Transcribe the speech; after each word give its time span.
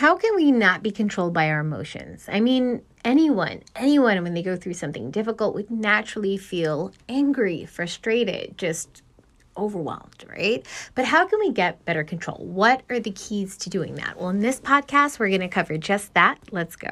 how 0.00 0.16
can 0.16 0.34
we 0.34 0.50
not 0.50 0.82
be 0.82 0.90
controlled 0.90 1.34
by 1.34 1.50
our 1.50 1.60
emotions? 1.60 2.24
I 2.26 2.40
mean, 2.40 2.80
anyone, 3.04 3.62
anyone, 3.76 4.22
when 4.22 4.32
they 4.32 4.42
go 4.42 4.56
through 4.56 4.72
something 4.72 5.10
difficult, 5.10 5.54
would 5.54 5.70
naturally 5.70 6.38
feel 6.38 6.94
angry, 7.06 7.66
frustrated, 7.66 8.56
just 8.56 9.02
overwhelmed, 9.58 10.24
right? 10.26 10.66
But 10.94 11.04
how 11.04 11.26
can 11.26 11.38
we 11.38 11.52
get 11.52 11.84
better 11.84 12.02
control? 12.02 12.38
What 12.38 12.82
are 12.88 12.98
the 12.98 13.10
keys 13.10 13.58
to 13.58 13.68
doing 13.68 13.96
that? 13.96 14.18
Well, 14.18 14.30
in 14.30 14.40
this 14.40 14.58
podcast, 14.58 15.18
we're 15.18 15.28
going 15.28 15.42
to 15.42 15.48
cover 15.48 15.76
just 15.76 16.14
that. 16.14 16.38
Let's 16.50 16.76
go. 16.76 16.88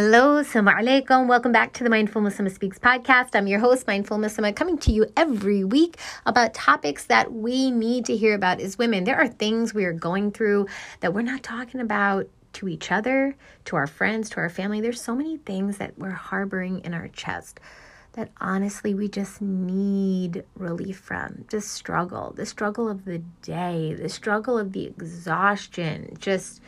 Hello, 0.00 0.40
Assalamu 0.40 0.72
alaikum. 0.78 1.26
Welcome 1.26 1.50
back 1.50 1.72
to 1.72 1.82
the 1.82 1.90
Mindful 1.90 2.22
Muslim 2.22 2.48
Speaks 2.48 2.78
podcast. 2.78 3.30
I'm 3.34 3.48
your 3.48 3.58
host, 3.58 3.84
Mindful 3.88 4.18
Muslim, 4.18 4.54
coming 4.54 4.78
to 4.78 4.92
you 4.92 5.06
every 5.16 5.64
week 5.64 5.96
about 6.24 6.54
topics 6.54 7.06
that 7.06 7.32
we 7.32 7.72
need 7.72 8.04
to 8.04 8.16
hear 8.16 8.36
about 8.36 8.60
as 8.60 8.78
women. 8.78 9.02
There 9.02 9.18
are 9.18 9.26
things 9.26 9.74
we 9.74 9.84
are 9.86 9.92
going 9.92 10.30
through 10.30 10.68
that 11.00 11.12
we're 11.14 11.22
not 11.22 11.42
talking 11.42 11.80
about 11.80 12.28
to 12.52 12.68
each 12.68 12.92
other, 12.92 13.34
to 13.64 13.74
our 13.74 13.88
friends, 13.88 14.30
to 14.30 14.36
our 14.36 14.48
family. 14.48 14.80
There's 14.80 15.02
so 15.02 15.16
many 15.16 15.38
things 15.38 15.78
that 15.78 15.98
we're 15.98 16.10
harboring 16.10 16.78
in 16.84 16.94
our 16.94 17.08
chest 17.08 17.58
that 18.12 18.30
honestly 18.40 18.94
we 18.94 19.08
just 19.08 19.42
need 19.42 20.44
relief 20.54 21.00
from. 21.00 21.44
The 21.50 21.60
struggle, 21.60 22.34
the 22.36 22.46
struggle 22.46 22.88
of 22.88 23.04
the 23.04 23.18
day, 23.42 23.94
the 23.94 24.08
struggle 24.08 24.58
of 24.58 24.70
the 24.70 24.86
exhaustion, 24.86 26.16
just 26.20 26.60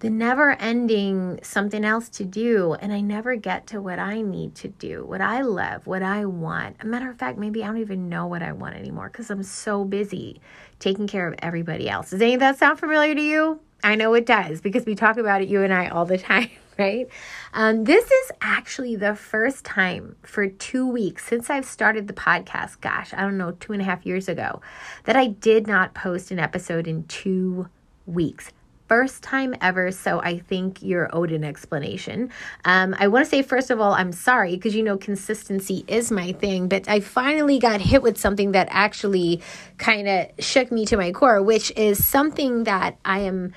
the 0.00 0.10
never 0.10 0.52
ending 0.52 1.40
something 1.42 1.84
else 1.84 2.08
to 2.10 2.24
do, 2.24 2.74
and 2.74 2.92
I 2.92 3.00
never 3.00 3.34
get 3.36 3.66
to 3.68 3.80
what 3.80 3.98
I 3.98 4.20
need 4.20 4.54
to 4.56 4.68
do, 4.68 5.04
what 5.06 5.20
I 5.22 5.40
love, 5.40 5.86
what 5.86 6.02
I 6.02 6.26
want. 6.26 6.76
A 6.80 6.86
matter 6.86 7.10
of 7.10 7.18
fact, 7.18 7.38
maybe 7.38 7.62
I 7.62 7.68
don't 7.68 7.78
even 7.78 8.08
know 8.08 8.26
what 8.26 8.42
I 8.42 8.52
want 8.52 8.76
anymore 8.76 9.08
because 9.10 9.30
I'm 9.30 9.42
so 9.42 9.84
busy 9.84 10.40
taking 10.80 11.06
care 11.06 11.26
of 11.26 11.34
everybody 11.38 11.88
else. 11.88 12.10
Does 12.10 12.20
any 12.20 12.34
of 12.34 12.40
that 12.40 12.58
sound 12.58 12.78
familiar 12.78 13.14
to 13.14 13.22
you? 13.22 13.60
I 13.82 13.94
know 13.94 14.12
it 14.14 14.26
does 14.26 14.60
because 14.60 14.84
we 14.84 14.94
talk 14.94 15.16
about 15.16 15.42
it, 15.42 15.48
you 15.48 15.62
and 15.62 15.72
I, 15.72 15.88
all 15.88 16.04
the 16.04 16.18
time, 16.18 16.50
right? 16.78 17.08
Um, 17.54 17.84
this 17.84 18.04
is 18.04 18.32
actually 18.42 18.96
the 18.96 19.14
first 19.14 19.64
time 19.64 20.16
for 20.22 20.46
two 20.46 20.86
weeks 20.86 21.24
since 21.24 21.48
I've 21.48 21.64
started 21.64 22.06
the 22.06 22.14
podcast, 22.14 22.82
gosh, 22.82 23.14
I 23.14 23.22
don't 23.22 23.38
know, 23.38 23.52
two 23.52 23.72
and 23.72 23.80
a 23.80 23.84
half 23.84 24.04
years 24.04 24.28
ago, 24.28 24.60
that 25.04 25.16
I 25.16 25.28
did 25.28 25.66
not 25.66 25.94
post 25.94 26.30
an 26.30 26.38
episode 26.38 26.86
in 26.86 27.04
two 27.04 27.68
weeks 28.06 28.52
first 28.88 29.22
time 29.22 29.54
ever, 29.60 29.90
so 29.90 30.20
I 30.20 30.38
think 30.38 30.82
you're 30.82 31.14
owed 31.14 31.32
an 31.32 31.44
explanation. 31.44 32.30
Um, 32.64 32.94
I 32.98 33.08
want 33.08 33.24
to 33.24 33.30
say, 33.30 33.42
first 33.42 33.70
of 33.70 33.80
all, 33.80 33.92
I'm 33.92 34.12
sorry 34.12 34.56
because 34.56 34.74
you 34.74 34.82
know 34.82 34.96
consistency 34.96 35.84
is 35.88 36.10
my 36.10 36.32
thing, 36.32 36.68
but 36.68 36.88
I 36.88 37.00
finally 37.00 37.58
got 37.58 37.80
hit 37.80 38.02
with 38.02 38.18
something 38.18 38.52
that 38.52 38.68
actually 38.70 39.42
kind 39.78 40.08
of 40.08 40.26
shook 40.38 40.70
me 40.70 40.86
to 40.86 40.96
my 40.96 41.12
core, 41.12 41.42
which 41.42 41.72
is 41.76 42.04
something 42.04 42.64
that 42.64 42.98
I 43.04 43.20
am 43.20 43.52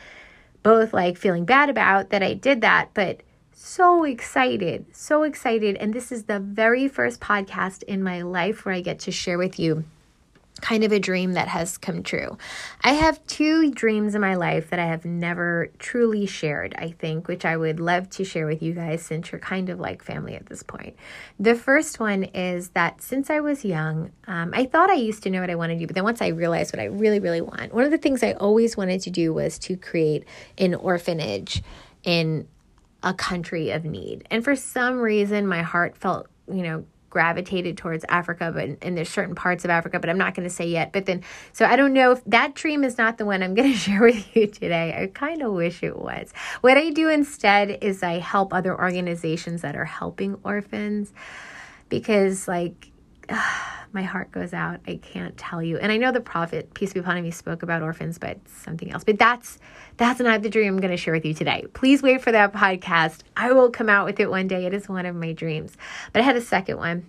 both 0.64 0.94
like 0.94 1.18
feeling 1.18 1.46
bad 1.46 1.70
about 1.70 2.10
that 2.10 2.24
I 2.24 2.34
did 2.34 2.62
that, 2.62 2.90
but 2.94 3.22
so 3.54 4.04
excited, 4.04 4.86
so 4.94 5.24
excited. 5.24 5.76
And 5.78 5.94
this 5.94 6.12
is 6.12 6.24
the 6.24 6.40
very 6.40 6.88
first 6.88 7.20
podcast 7.20 7.84
in 7.84 8.04
my 8.04 8.22
life 8.24 8.66
where 8.66 8.74
I 8.74 8.82
get 8.82 9.00
to 9.00 9.12
share 9.12 9.38
with 9.38 9.60
you 9.60 9.86
kind 10.62 10.84
of 10.84 10.92
a 10.92 11.00
dream 11.00 11.34
that 11.34 11.48
has 11.48 11.78
come 11.78 12.04
true. 12.04 12.38
I 12.82 12.94
have 12.94 13.26
two 13.28 13.72
dreams 13.72 14.16
in 14.16 14.22
my 14.22 14.36
life 14.36 14.70
that 14.70 14.80
I 14.80 14.86
have 14.86 15.06
never 15.06 15.72
truly 15.80 16.26
shared, 16.26 16.76
I 16.78 16.92
think, 16.92 17.28
which 17.28 17.46
I 17.46 17.58
would 17.58 17.80
love 17.80 18.10
to 18.12 18.24
share 18.24 18.46
with 18.46 18.62
you 18.62 18.74
guys 18.74 19.02
since 19.02 19.32
you're 19.32 19.40
kind 19.40 19.70
of 19.70 19.80
like 19.80 20.04
family 20.04 20.36
at 20.36 20.46
this 20.48 20.64
point. 20.64 20.96
The 21.40 21.56
first 21.56 22.00
one 22.00 22.24
is 22.24 22.70
that 22.70 23.02
since 23.02 23.30
I 23.30 23.40
was 23.40 23.66
young, 23.66 24.12
um, 24.28 24.52
I 24.54 24.66
thought 24.66 24.90
I 24.90 24.96
used 24.96 25.24
to 25.24 25.30
know 25.30 25.42
what 25.42 25.50
I 25.50 25.56
wanted 25.56 25.76
to 25.76 25.80
do, 25.80 25.88
but 25.88 25.96
then 25.96 26.04
once 26.04 26.22
I 26.22 26.28
realized 26.28 26.74
what 26.74 26.82
I 26.82 26.86
really, 26.86 27.20
really 27.20 27.42
want, 27.42 27.74
one 27.74 27.84
of 27.84 27.92
the 27.92 27.98
things 27.98 28.24
I 28.24 28.34
always 28.34 28.78
wanted 28.78 29.02
to 29.02 29.10
do 29.10 29.34
was 29.34 29.60
to 29.60 29.78
create 29.78 30.26
an 30.58 30.76
orphanage 30.76 31.64
in 32.04 32.48
a 33.04 33.14
country 33.14 33.72
of 33.72 33.86
need. 33.86 34.28
And 34.30 34.44
for 34.44 34.56
some 34.56 35.00
reason, 35.00 35.48
my 35.48 35.62
heart 35.62 35.98
felt, 35.98 36.28
you 36.48 36.64
know, 36.64 36.86
gravitated 37.10 37.78
towards 37.78 38.06
Africa, 38.10 38.52
but 38.54 38.78
and 38.82 38.98
there's 38.98 39.10
certain 39.10 39.36
parts 39.36 39.66
of 39.66 39.72
Africa, 39.72 40.00
but 40.00 40.10
I'm 40.10 40.18
not 40.18 40.36
going 40.36 40.48
to 40.48 40.54
say 40.54 40.68
yet. 40.68 40.92
But 40.92 41.06
then, 41.06 41.24
so 41.54 41.66
I 41.66 41.76
don't 41.76 41.94
know 41.94 42.12
if 42.12 42.24
that 42.26 42.56
dream 42.56 42.84
is 42.84 42.98
not 42.98 43.18
the 43.18 43.26
one 43.26 43.44
I'm 43.44 43.54
going 43.60 43.72
to 43.72 43.78
share 43.78 44.02
with 44.02 44.36
you 44.36 44.48
today. 44.48 44.96
I 45.02 45.08
kind 45.08 45.42
of 45.42 45.54
wish 45.54 45.84
it 45.84 45.98
was. 45.98 46.32
What 46.62 46.78
I 46.78 46.90
do 46.92 47.10
instead 47.10 47.80
is 47.82 48.04
I 48.04 48.20
help 48.20 48.54
other 48.54 48.78
organizations 48.78 49.62
that 49.62 49.76
are 49.76 49.86
helping 49.86 50.38
orphans 50.44 51.14
because, 51.90 52.48
like, 52.48 52.92
my 53.92 54.04
heart 54.04 54.32
goes 54.32 54.54
out. 54.54 54.80
I 54.88 54.98
can't 54.98 55.38
tell 55.38 55.62
you. 55.62 55.78
And 55.78 55.92
I 55.92 55.98
know 55.98 56.12
the 56.12 56.22
prophet, 56.22 56.74
peace 56.74 56.94
be 56.94 57.00
upon 57.00 57.18
him, 57.18 57.26
he 57.26 57.32
spoke 57.32 57.64
about 57.64 57.82
orphans, 57.82 58.18
but 58.18 58.38
something 58.48 58.92
else. 58.92 59.04
But 59.04 59.20
that's 59.20 59.60
that's 59.98 60.20
not 60.20 60.42
the 60.42 60.50
dream 60.50 60.76
I'm 60.76 60.80
going 60.80 60.92
to 60.92 60.98
share 60.98 61.14
with 61.14 61.26
you 61.26 61.34
today. 61.34 61.66
Please 61.74 62.02
wait 62.02 62.22
for 62.22 62.32
that 62.32 62.54
podcast. 62.54 63.22
I 63.36 63.52
will 63.52 63.70
come 63.70 63.90
out 63.90 64.06
with 64.06 64.20
it 64.20 64.30
one 64.30 64.48
day. 64.48 64.66
It 64.66 64.74
is 64.74 64.88
one 64.88 65.06
of 65.06 65.16
my 65.16 65.34
dreams. 65.34 65.76
But 66.14 66.22
I 66.22 66.26
had 66.26 66.36
a 66.36 66.42
second 66.42 66.78
one 66.78 67.06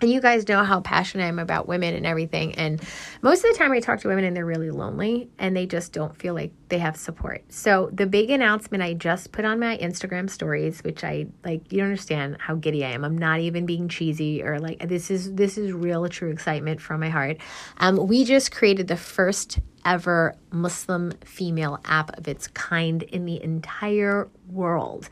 and 0.00 0.10
you 0.10 0.20
guys 0.20 0.48
know 0.48 0.64
how 0.64 0.80
passionate 0.80 1.24
I 1.24 1.28
am 1.28 1.38
about 1.38 1.68
women 1.68 1.94
and 1.94 2.06
everything. 2.06 2.54
And 2.54 2.80
most 3.22 3.44
of 3.44 3.52
the 3.52 3.58
time, 3.58 3.72
I 3.72 3.80
talk 3.80 4.00
to 4.00 4.08
women 4.08 4.24
and 4.24 4.36
they're 4.36 4.46
really 4.46 4.70
lonely 4.70 5.28
and 5.38 5.56
they 5.56 5.66
just 5.66 5.92
don't 5.92 6.16
feel 6.16 6.34
like 6.34 6.52
they 6.68 6.78
have 6.78 6.96
support. 6.96 7.44
So, 7.52 7.90
the 7.92 8.06
big 8.06 8.30
announcement 8.30 8.82
I 8.82 8.94
just 8.94 9.32
put 9.32 9.44
on 9.44 9.60
my 9.60 9.76
Instagram 9.78 10.30
stories, 10.30 10.82
which 10.82 11.04
I 11.04 11.26
like, 11.44 11.72
you 11.72 11.82
understand 11.82 12.36
how 12.40 12.54
giddy 12.54 12.84
I 12.84 12.90
am. 12.90 13.04
I'm 13.04 13.18
not 13.18 13.40
even 13.40 13.66
being 13.66 13.88
cheesy 13.88 14.42
or 14.42 14.58
like 14.58 14.88
this 14.88 15.10
is 15.10 15.34
this 15.34 15.58
is 15.58 15.72
real 15.72 16.08
true 16.08 16.30
excitement 16.30 16.80
from 16.80 17.00
my 17.00 17.10
heart. 17.10 17.38
Um, 17.78 18.06
we 18.06 18.24
just 18.24 18.52
created 18.52 18.88
the 18.88 18.96
first 18.96 19.58
ever 19.84 20.34
Muslim 20.52 21.12
female 21.24 21.80
app 21.84 22.16
of 22.18 22.28
its 22.28 22.48
kind 22.48 23.02
in 23.02 23.24
the 23.24 23.42
entire 23.42 24.28
world. 24.48 25.08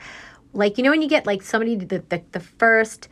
Like, 0.53 0.79
you 0.79 0.85
know, 0.85 0.91
when 0.91 1.03
you 1.03 1.09
get 1.09 1.27
like 1.27 1.43
somebody 1.43 1.77
the, 1.77 2.03
the, 2.09 2.23
the 2.33 2.41
first 2.41 3.09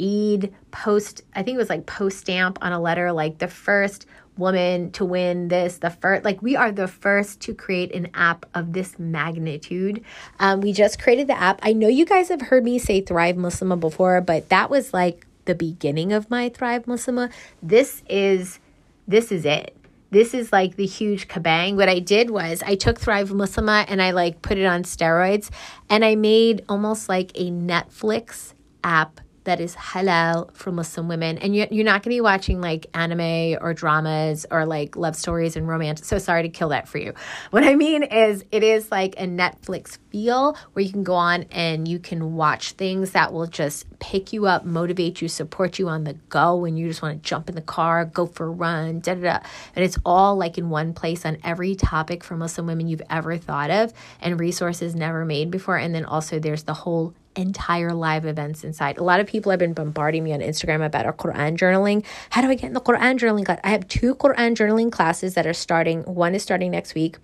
Eid 0.00 0.52
post, 0.70 1.22
I 1.34 1.42
think 1.42 1.54
it 1.54 1.58
was 1.58 1.70
like 1.70 1.86
post 1.86 2.18
stamp 2.18 2.58
on 2.62 2.72
a 2.72 2.80
letter, 2.80 3.12
like 3.12 3.38
the 3.38 3.48
first 3.48 4.06
woman 4.36 4.90
to 4.92 5.04
win 5.04 5.48
this, 5.48 5.78
the 5.78 5.90
first, 5.90 6.24
like 6.24 6.42
we 6.42 6.56
are 6.56 6.72
the 6.72 6.88
first 6.88 7.40
to 7.42 7.54
create 7.54 7.94
an 7.94 8.08
app 8.14 8.46
of 8.54 8.72
this 8.72 8.98
magnitude. 8.98 10.02
Um, 10.40 10.60
we 10.60 10.72
just 10.72 11.00
created 11.00 11.28
the 11.28 11.38
app. 11.38 11.60
I 11.62 11.72
know 11.72 11.88
you 11.88 12.04
guys 12.04 12.28
have 12.28 12.42
heard 12.42 12.64
me 12.64 12.78
say 12.78 13.00
Thrive 13.00 13.36
Muslimah 13.36 13.80
before, 13.80 14.20
but 14.20 14.48
that 14.48 14.70
was 14.70 14.92
like 14.92 15.26
the 15.44 15.54
beginning 15.54 16.12
of 16.12 16.30
my 16.30 16.48
Thrive 16.48 16.86
Muslimah. 16.86 17.30
This 17.62 18.02
is, 18.08 18.58
this 19.06 19.30
is 19.30 19.44
it 19.44 19.76
this 20.14 20.32
is 20.32 20.52
like 20.52 20.76
the 20.76 20.86
huge 20.86 21.26
kabang. 21.26 21.74
What 21.74 21.88
I 21.88 21.98
did 21.98 22.30
was 22.30 22.62
I 22.64 22.76
took 22.76 23.00
Thrive 23.00 23.30
Muslimah 23.30 23.86
and 23.88 24.00
I 24.00 24.12
like 24.12 24.42
put 24.42 24.58
it 24.58 24.64
on 24.64 24.84
steroids 24.84 25.50
and 25.90 26.04
I 26.04 26.14
made 26.14 26.64
almost 26.68 27.08
like 27.08 27.32
a 27.34 27.50
Netflix 27.50 28.54
app 28.84 29.20
that 29.44 29.60
is 29.60 29.76
halal 29.76 30.52
for 30.54 30.72
Muslim 30.72 31.08
women. 31.08 31.38
And 31.38 31.54
you're, 31.54 31.68
you're 31.70 31.84
not 31.84 32.02
going 32.02 32.10
to 32.10 32.16
be 32.16 32.20
watching 32.20 32.60
like 32.60 32.86
anime 32.94 33.58
or 33.60 33.74
dramas 33.74 34.46
or 34.50 34.66
like 34.66 34.96
love 34.96 35.16
stories 35.16 35.56
and 35.56 35.68
romance. 35.68 36.06
So 36.06 36.18
sorry 36.18 36.42
to 36.42 36.48
kill 36.48 36.70
that 36.70 36.88
for 36.88 36.98
you. 36.98 37.12
What 37.50 37.64
I 37.64 37.74
mean 37.74 38.02
is, 38.02 38.44
it 38.50 38.62
is 38.62 38.90
like 38.90 39.14
a 39.16 39.26
Netflix 39.26 39.98
feel 40.10 40.56
where 40.72 40.84
you 40.84 40.90
can 40.90 41.04
go 41.04 41.14
on 41.14 41.44
and 41.50 41.86
you 41.86 41.98
can 41.98 42.34
watch 42.34 42.72
things 42.72 43.12
that 43.12 43.32
will 43.32 43.46
just 43.46 43.86
pick 43.98 44.32
you 44.32 44.46
up, 44.46 44.64
motivate 44.64 45.20
you, 45.20 45.28
support 45.28 45.78
you 45.78 45.88
on 45.88 46.04
the 46.04 46.14
go 46.28 46.56
when 46.56 46.76
you 46.76 46.88
just 46.88 47.02
want 47.02 47.22
to 47.22 47.28
jump 47.28 47.48
in 47.48 47.54
the 47.54 47.62
car, 47.62 48.04
go 48.04 48.26
for 48.26 48.46
a 48.46 48.50
run, 48.50 49.00
da 49.00 49.14
da 49.14 49.20
da. 49.20 49.38
And 49.76 49.84
it's 49.84 49.98
all 50.04 50.36
like 50.36 50.58
in 50.58 50.70
one 50.70 50.94
place 50.94 51.24
on 51.24 51.38
every 51.44 51.74
topic 51.74 52.24
for 52.24 52.36
Muslim 52.36 52.66
women 52.66 52.88
you've 52.88 53.02
ever 53.10 53.36
thought 53.36 53.70
of 53.70 53.92
and 54.20 54.40
resources 54.40 54.94
never 54.94 55.24
made 55.24 55.50
before. 55.50 55.76
And 55.76 55.94
then 55.94 56.04
also 56.04 56.38
there's 56.38 56.64
the 56.64 56.74
whole 56.74 57.14
entire 57.36 57.92
live 57.92 58.24
events 58.26 58.64
inside. 58.64 58.98
A 58.98 59.04
lot 59.04 59.20
of 59.20 59.26
people 59.26 59.50
have 59.50 59.58
been 59.58 59.72
bombarding 59.72 60.24
me 60.24 60.32
on 60.32 60.40
Instagram 60.40 60.84
about 60.84 61.06
our 61.06 61.12
Quran 61.12 61.56
journaling. 61.56 62.04
How 62.30 62.42
do 62.42 62.48
I 62.48 62.54
get 62.54 62.68
in 62.68 62.72
the 62.72 62.80
Quran 62.80 63.18
journaling 63.18 63.44
class? 63.44 63.60
I 63.64 63.70
have 63.70 63.88
two 63.88 64.14
Quran 64.14 64.54
journaling 64.54 64.90
classes 64.90 65.34
that 65.34 65.46
are 65.46 65.54
starting. 65.54 66.02
One 66.02 66.34
is 66.34 66.42
starting 66.42 66.70
next 66.70 66.94
week, 66.94 67.18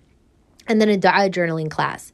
and 0.67 0.81
then 0.81 0.89
a 0.89 0.97
Dua 0.97 1.29
journaling 1.29 1.69
class. 1.69 2.11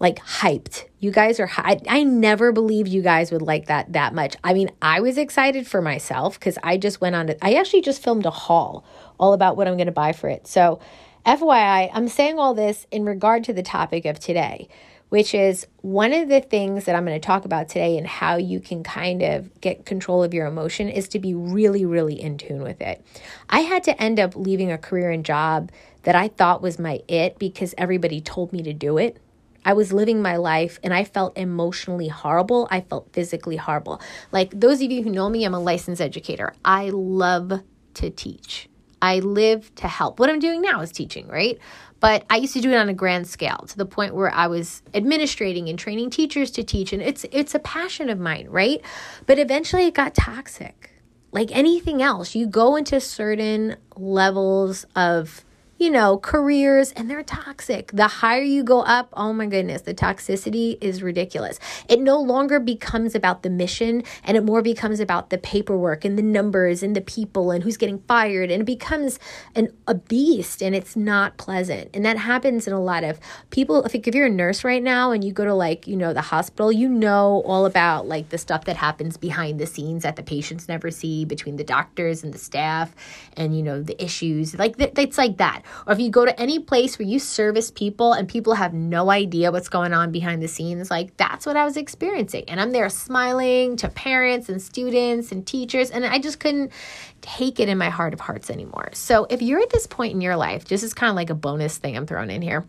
Like 0.00 0.20
hyped. 0.20 0.84
You 1.00 1.10
guys 1.10 1.40
are 1.40 1.50
I, 1.56 1.80
I 1.88 2.04
never 2.04 2.52
believed 2.52 2.86
you 2.88 3.02
guys 3.02 3.32
would 3.32 3.42
like 3.42 3.66
that 3.66 3.92
that 3.94 4.14
much. 4.14 4.36
I 4.44 4.54
mean, 4.54 4.70
I 4.80 5.00
was 5.00 5.18
excited 5.18 5.66
for 5.66 5.82
myself 5.82 6.38
because 6.38 6.56
I 6.62 6.76
just 6.76 7.00
went 7.00 7.16
on 7.16 7.28
it. 7.28 7.38
I 7.42 7.54
actually 7.54 7.80
just 7.80 8.00
filmed 8.00 8.24
a 8.24 8.30
haul 8.30 8.84
all 9.18 9.32
about 9.32 9.56
what 9.56 9.66
I'm 9.66 9.76
going 9.76 9.86
to 9.86 9.92
buy 9.92 10.12
for 10.12 10.28
it. 10.28 10.46
So, 10.46 10.78
FYI, 11.26 11.90
I'm 11.92 12.06
saying 12.06 12.38
all 12.38 12.54
this 12.54 12.86
in 12.92 13.04
regard 13.04 13.42
to 13.44 13.52
the 13.52 13.62
topic 13.62 14.04
of 14.04 14.20
today 14.20 14.68
which 15.08 15.34
is 15.34 15.66
one 15.80 16.12
of 16.12 16.28
the 16.28 16.40
things 16.40 16.84
that 16.84 16.94
I'm 16.94 17.04
going 17.04 17.18
to 17.18 17.26
talk 17.26 17.44
about 17.44 17.68
today 17.68 17.96
and 17.96 18.06
how 18.06 18.36
you 18.36 18.60
can 18.60 18.82
kind 18.82 19.22
of 19.22 19.60
get 19.60 19.86
control 19.86 20.22
of 20.22 20.34
your 20.34 20.46
emotion 20.46 20.88
is 20.88 21.08
to 21.08 21.18
be 21.18 21.34
really, 21.34 21.84
really 21.84 22.20
in 22.20 22.38
tune 22.38 22.62
with 22.62 22.80
it. 22.80 23.04
I 23.48 23.60
had 23.60 23.84
to 23.84 24.02
end 24.02 24.20
up 24.20 24.36
leaving 24.36 24.70
a 24.70 24.78
career 24.78 25.10
and 25.10 25.24
job 25.24 25.70
that 26.02 26.14
I 26.14 26.28
thought 26.28 26.62
was 26.62 26.78
my 26.78 27.00
it 27.08 27.38
because 27.38 27.74
everybody 27.78 28.20
told 28.20 28.52
me 28.52 28.62
to 28.62 28.72
do 28.72 28.98
it. 28.98 29.18
I 29.64 29.72
was 29.72 29.92
living 29.92 30.22
my 30.22 30.36
life 30.36 30.78
and 30.82 30.94
I 30.94 31.04
felt 31.04 31.36
emotionally 31.36 32.08
horrible. 32.08 32.68
I 32.70 32.80
felt 32.80 33.12
physically 33.12 33.56
horrible. 33.56 34.00
Like 34.32 34.58
those 34.58 34.80
of 34.80 34.90
you 34.90 35.02
who 35.02 35.10
know 35.10 35.28
me, 35.28 35.44
I'm 35.44 35.54
a 35.54 35.60
licensed 35.60 36.00
educator. 36.00 36.54
I 36.64 36.90
love 36.90 37.60
to 37.94 38.10
teach. 38.10 38.68
I 39.00 39.20
live 39.20 39.74
to 39.76 39.88
help. 39.88 40.18
What 40.18 40.30
I'm 40.30 40.38
doing 40.38 40.60
now 40.60 40.80
is 40.80 40.92
teaching, 40.92 41.28
right? 41.28 41.58
But 42.00 42.24
I 42.30 42.36
used 42.36 42.54
to 42.54 42.60
do 42.60 42.70
it 42.70 42.76
on 42.76 42.88
a 42.88 42.94
grand 42.94 43.26
scale 43.26 43.64
to 43.68 43.76
the 43.76 43.86
point 43.86 44.14
where 44.14 44.32
I 44.32 44.46
was 44.46 44.82
administrating 44.94 45.68
and 45.68 45.78
training 45.78 46.10
teachers 46.10 46.50
to 46.52 46.62
teach 46.62 46.92
and 46.92 47.02
it's 47.02 47.24
it's 47.32 47.54
a 47.54 47.58
passion 47.58 48.08
of 48.08 48.18
mine, 48.18 48.46
right? 48.48 48.80
But 49.26 49.38
eventually 49.38 49.86
it 49.86 49.94
got 49.94 50.14
toxic. 50.14 50.90
Like 51.32 51.50
anything 51.52 52.00
else, 52.00 52.34
you 52.34 52.46
go 52.46 52.76
into 52.76 53.00
certain 53.00 53.76
levels 53.96 54.86
of 54.96 55.44
you 55.78 55.90
know, 55.90 56.18
careers 56.18 56.90
and 56.92 57.08
they're 57.08 57.22
toxic. 57.22 57.92
The 57.92 58.08
higher 58.08 58.42
you 58.42 58.64
go 58.64 58.80
up, 58.82 59.08
oh 59.12 59.32
my 59.32 59.46
goodness, 59.46 59.82
the 59.82 59.94
toxicity 59.94 60.76
is 60.80 61.02
ridiculous. 61.02 61.60
It 61.88 62.00
no 62.00 62.18
longer 62.18 62.58
becomes 62.58 63.14
about 63.14 63.44
the 63.44 63.50
mission 63.50 64.02
and 64.24 64.36
it 64.36 64.44
more 64.44 64.60
becomes 64.60 64.98
about 64.98 65.30
the 65.30 65.38
paperwork 65.38 66.04
and 66.04 66.18
the 66.18 66.22
numbers 66.22 66.82
and 66.82 66.96
the 66.96 67.00
people 67.00 67.52
and 67.52 67.62
who's 67.62 67.76
getting 67.76 68.00
fired 68.00 68.50
and 68.50 68.62
it 68.62 68.64
becomes 68.64 69.20
an 69.54 69.68
a 69.86 69.94
beast 69.94 70.62
and 70.62 70.74
it's 70.74 70.96
not 70.96 71.36
pleasant. 71.36 71.90
And 71.94 72.04
that 72.04 72.18
happens 72.18 72.66
in 72.66 72.72
a 72.72 72.80
lot 72.80 73.04
of 73.04 73.20
people. 73.50 73.84
I 73.84 73.88
think 73.88 74.08
if 74.08 74.14
you're 74.14 74.26
a 74.26 74.30
nurse 74.30 74.64
right 74.64 74.82
now 74.82 75.12
and 75.12 75.22
you 75.22 75.32
go 75.32 75.44
to 75.44 75.54
like, 75.54 75.86
you 75.86 75.96
know, 75.96 76.12
the 76.12 76.22
hospital, 76.22 76.72
you 76.72 76.88
know 76.88 77.42
all 77.46 77.66
about 77.66 78.08
like 78.08 78.30
the 78.30 78.38
stuff 78.38 78.64
that 78.64 78.76
happens 78.76 79.16
behind 79.16 79.60
the 79.60 79.66
scenes 79.66 80.02
that 80.02 80.16
the 80.16 80.24
patients 80.24 80.68
never 80.68 80.90
see 80.90 81.24
between 81.24 81.56
the 81.56 81.64
doctors 81.64 82.24
and 82.24 82.34
the 82.34 82.38
staff 82.38 82.94
and 83.36 83.56
you 83.56 83.62
know 83.62 83.80
the 83.80 84.02
issues. 84.02 84.58
Like 84.58 84.74
it's 84.78 85.16
like 85.16 85.36
that 85.36 85.62
or 85.86 85.92
if 85.92 86.00
you 86.00 86.10
go 86.10 86.24
to 86.24 86.40
any 86.40 86.58
place 86.58 86.98
where 86.98 87.08
you 87.08 87.18
service 87.18 87.70
people 87.70 88.12
and 88.12 88.28
people 88.28 88.54
have 88.54 88.74
no 88.74 89.10
idea 89.10 89.52
what's 89.52 89.68
going 89.68 89.92
on 89.92 90.12
behind 90.12 90.42
the 90.42 90.48
scenes, 90.48 90.90
like 90.90 91.16
that's 91.16 91.46
what 91.46 91.56
I 91.56 91.64
was 91.64 91.76
experiencing. 91.76 92.44
And 92.48 92.60
I'm 92.60 92.72
there 92.72 92.88
smiling 92.88 93.76
to 93.76 93.88
parents 93.88 94.48
and 94.48 94.60
students 94.60 95.32
and 95.32 95.46
teachers, 95.46 95.90
and 95.90 96.04
I 96.04 96.18
just 96.18 96.40
couldn't 96.40 96.72
take 97.20 97.60
it 97.60 97.68
in 97.68 97.78
my 97.78 97.90
heart 97.90 98.14
of 98.14 98.20
hearts 98.20 98.50
anymore. 98.50 98.90
So 98.92 99.26
if 99.30 99.42
you're 99.42 99.60
at 99.60 99.70
this 99.70 99.86
point 99.86 100.14
in 100.14 100.20
your 100.20 100.36
life, 100.36 100.66
this 100.66 100.82
is 100.82 100.94
kind 100.94 101.10
of 101.10 101.16
like 101.16 101.30
a 101.30 101.34
bonus 101.34 101.78
thing 101.78 101.96
I'm 101.96 102.06
throwing 102.06 102.30
in 102.30 102.42
here, 102.42 102.66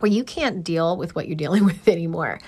where 0.00 0.12
you 0.12 0.24
can't 0.24 0.64
deal 0.64 0.96
with 0.96 1.14
what 1.14 1.28
you're 1.28 1.36
dealing 1.44 1.64
with 1.64 1.88
anymore, 1.88 2.40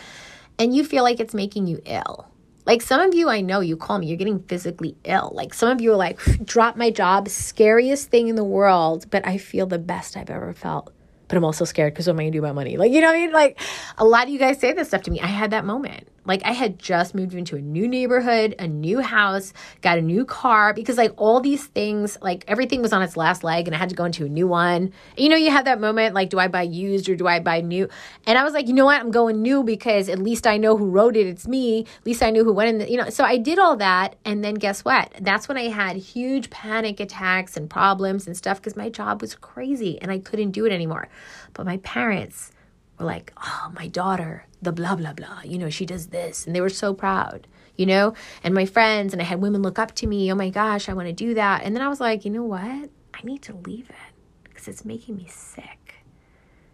and 0.59 0.75
you 0.75 0.85
feel 0.85 1.03
like 1.03 1.21
it's 1.21 1.35
making 1.35 1.67
you 1.67 1.81
ill 1.85 2.27
like 2.67 2.83
some 2.83 3.01
of 3.01 3.15
you, 3.15 3.29
I 3.29 3.41
know 3.41 3.61
you 3.61 3.77
call 3.77 3.99
me, 3.99 4.07
you're 4.07 4.17
getting 4.17 4.41
physically 4.41 4.97
ill. 5.05 5.31
Like 5.35 5.55
some 5.55 5.71
of 5.71 5.81
you 5.81 5.93
are 5.93 5.97
like, 5.97 6.21
drop 6.45 6.77
my 6.77 6.91
job, 6.91 7.29
scariest 7.29 8.11
thing 8.11 8.29
in 8.29 8.37
the 8.37 8.45
world, 8.45 9.11
but 9.11 9.27
I 9.27 9.39
feel 9.39 9.67
the 9.67 9.79
best 9.79 10.17
I've 10.17 10.31
ever 10.31 10.53
felt 10.53 10.93
but 11.29 11.37
I'm 11.37 11.45
also 11.45 11.65
scared 11.65 11.93
because 11.93 12.07
what 12.07 12.15
am 12.15 12.21
I 12.21 12.23
gonna 12.25 12.31
do 12.33 12.39
about 12.39 12.55
money? 12.55 12.77
Like, 12.77 12.93
you 12.93 13.01
know 13.01 13.09
what 13.09 13.17
I 13.17 13.19
mean? 13.19 13.33
Like, 13.33 13.61
a 13.99 14.05
lot 14.05 14.25
of 14.25 14.29
you 14.29 14.39
guys 14.39 14.61
say 14.61 14.73
this 14.73 14.89
stuff 14.89 15.03
to 15.03 15.11
me. 15.11 15.21
I 15.21 15.27
had 15.27 15.51
that 15.51 15.65
moment. 15.65 16.09
Like, 16.27 16.43
I 16.45 16.53
had 16.53 16.79
just 16.79 17.15
moved 17.15 17.35
into 17.35 17.57
a 17.57 17.61
new 17.61 17.87
neighborhood, 17.87 18.55
a 18.59 18.67
new 18.67 19.01
house, 19.01 19.53
got 19.81 19.99
a 19.99 20.03
new 20.03 20.25
car 20.25 20.75
because, 20.75 20.97
like, 20.97 21.13
all 21.17 21.41
these 21.41 21.67
things, 21.67 22.19
like, 22.21 22.45
everything 22.49 22.83
was 22.83 22.93
on 22.93 23.03
its 23.03 23.17
last 23.17 23.45
leg 23.45 23.67
and 23.69 23.75
I 23.75 23.79
had 23.79 23.89
to 23.91 23.95
go 23.95 24.05
into 24.05 24.25
a 24.25 24.29
new 24.29 24.49
one. 24.49 24.93
You 25.17 25.29
know, 25.29 25.37
you 25.37 25.51
have 25.51 25.65
that 25.67 25.81
moment, 25.81 26.15
like, 26.15 26.31
do 26.31 26.39
I 26.39 26.49
buy 26.49 26.63
used 26.63 27.09
or 27.09 27.17
do 27.17 27.27
I 27.27 27.41
buy 27.41 27.61
new? 27.61 27.89
And 28.27 28.37
I 28.37 28.45
was 28.45 28.53
like, 28.53 28.69
you 28.69 28.75
know 28.75 28.85
what? 28.85 29.01
I'm 29.01 29.11
going 29.11 29.41
new 29.43 29.63
because 29.63 30.09
at 30.09 30.19
least 30.19 30.47
I 30.47 30.57
know 30.57 30.77
who 30.77 30.91
wrote 30.91 31.17
it. 31.17 31.27
It's 31.27 31.47
me. 31.47 31.81
At 31.81 32.07
least 32.07 32.23
I 32.23 32.31
knew 32.31 32.45
who 32.45 32.53
went 32.53 32.71
in, 32.71 32.79
the, 32.79 32.91
you 32.91 32.97
know. 32.97 33.11
So 33.11 33.25
I 33.25 33.37
did 33.37 33.59
all 33.59 33.77
that. 33.77 34.17
And 34.25 34.45
then 34.45 34.55
guess 34.55 34.85
what? 34.85 35.13
That's 35.21 35.49
when 35.49 35.57
I 35.57 35.69
had 35.69 35.97
huge 35.97 36.51
panic 36.51 37.01
attacks 37.01 37.57
and 37.57 37.71
problems 37.71 38.27
and 38.27 38.37
stuff 38.37 38.59
because 38.59 38.77
my 38.77 38.89
job 38.89 39.21
was 39.21 39.35
crazy 39.35 40.01
and 40.01 40.11
I 40.11 40.19
couldn't 40.19 40.51
do 40.51 40.67
it 40.67 40.73
anymore. 40.73 41.09
But 41.53 41.67
my 41.67 41.79
parents 41.79 42.51
were 42.99 43.07
like, 43.07 43.33
oh, 43.43 43.73
my 43.75 43.89
daughter, 43.89 44.47
the 44.63 44.73
blah, 44.73 44.97
blah, 44.97 45.13
blah, 45.13 45.41
you 45.45 45.59
know, 45.59 45.71
she 45.71 45.87
does 45.87 46.09
this. 46.09 46.47
And 46.47 46.55
they 46.55 46.61
were 46.61 46.69
so 46.69 46.95
proud, 46.95 47.47
you 47.77 47.87
know? 47.87 48.15
And 48.43 48.55
my 48.55 48.67
friends, 48.67 49.13
and 49.13 49.21
I 49.21 49.25
had 49.25 49.41
women 49.41 49.63
look 49.63 49.79
up 49.79 49.95
to 49.97 50.07
me, 50.07 50.31
oh 50.33 50.37
my 50.37 50.51
gosh, 50.51 50.89
I 50.89 50.95
want 50.95 51.09
to 51.09 51.13
do 51.13 51.35
that. 51.35 51.63
And 51.63 51.75
then 51.75 51.83
I 51.83 51.89
was 51.89 52.01
like, 52.01 52.25
you 52.25 52.31
know 52.31 52.45
what? 52.45 52.61
I 52.63 53.23
need 53.23 53.43
to 53.43 53.57
leave 53.57 53.91
it 53.91 54.15
because 54.45 54.69
it's 54.69 54.85
making 54.85 55.17
me 55.17 55.27
sick. 55.29 56.05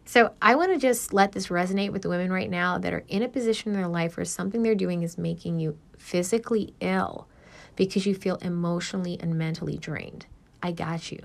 So 0.04 0.34
I 0.42 0.56
want 0.56 0.72
to 0.72 0.78
just 0.78 1.14
let 1.14 1.32
this 1.32 1.48
resonate 1.48 1.90
with 1.90 2.02
the 2.02 2.08
women 2.08 2.30
right 2.30 2.50
now 2.50 2.76
that 2.78 2.92
are 2.92 3.04
in 3.08 3.22
a 3.22 3.28
position 3.28 3.72
in 3.72 3.78
their 3.78 3.88
life 3.88 4.16
where 4.16 4.26
something 4.26 4.62
they're 4.62 4.74
doing 4.74 5.02
is 5.02 5.16
making 5.16 5.58
you 5.58 5.78
physically 5.96 6.74
ill 6.80 7.28
because 7.76 8.04
you 8.04 8.14
feel 8.14 8.36
emotionally 8.36 9.18
and 9.20 9.38
mentally 9.38 9.78
drained. 9.78 10.26
I 10.62 10.72
got 10.72 11.10
you. 11.10 11.24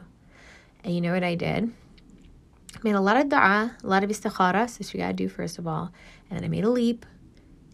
And 0.84 0.96
you 0.96 1.02
know 1.02 1.12
what 1.12 1.24
I 1.24 1.36
did? 1.36 1.74
Made 2.84 2.96
a 2.96 3.02
lot 3.02 3.18
of 3.18 3.30
dua, 3.30 3.76
a 3.84 3.88
lot 3.88 4.04
of 4.04 4.10
istikhara, 4.10 4.70
so 4.70 4.92
you 4.94 5.04
gotta 5.04 5.14
do 5.14 5.28
first 5.28 5.58
of 5.58 5.68
all. 5.68 5.92
And 6.30 6.38
then 6.38 6.46
I 6.46 6.48
made 6.48 6.64
a 6.64 6.70
leap 6.70 7.06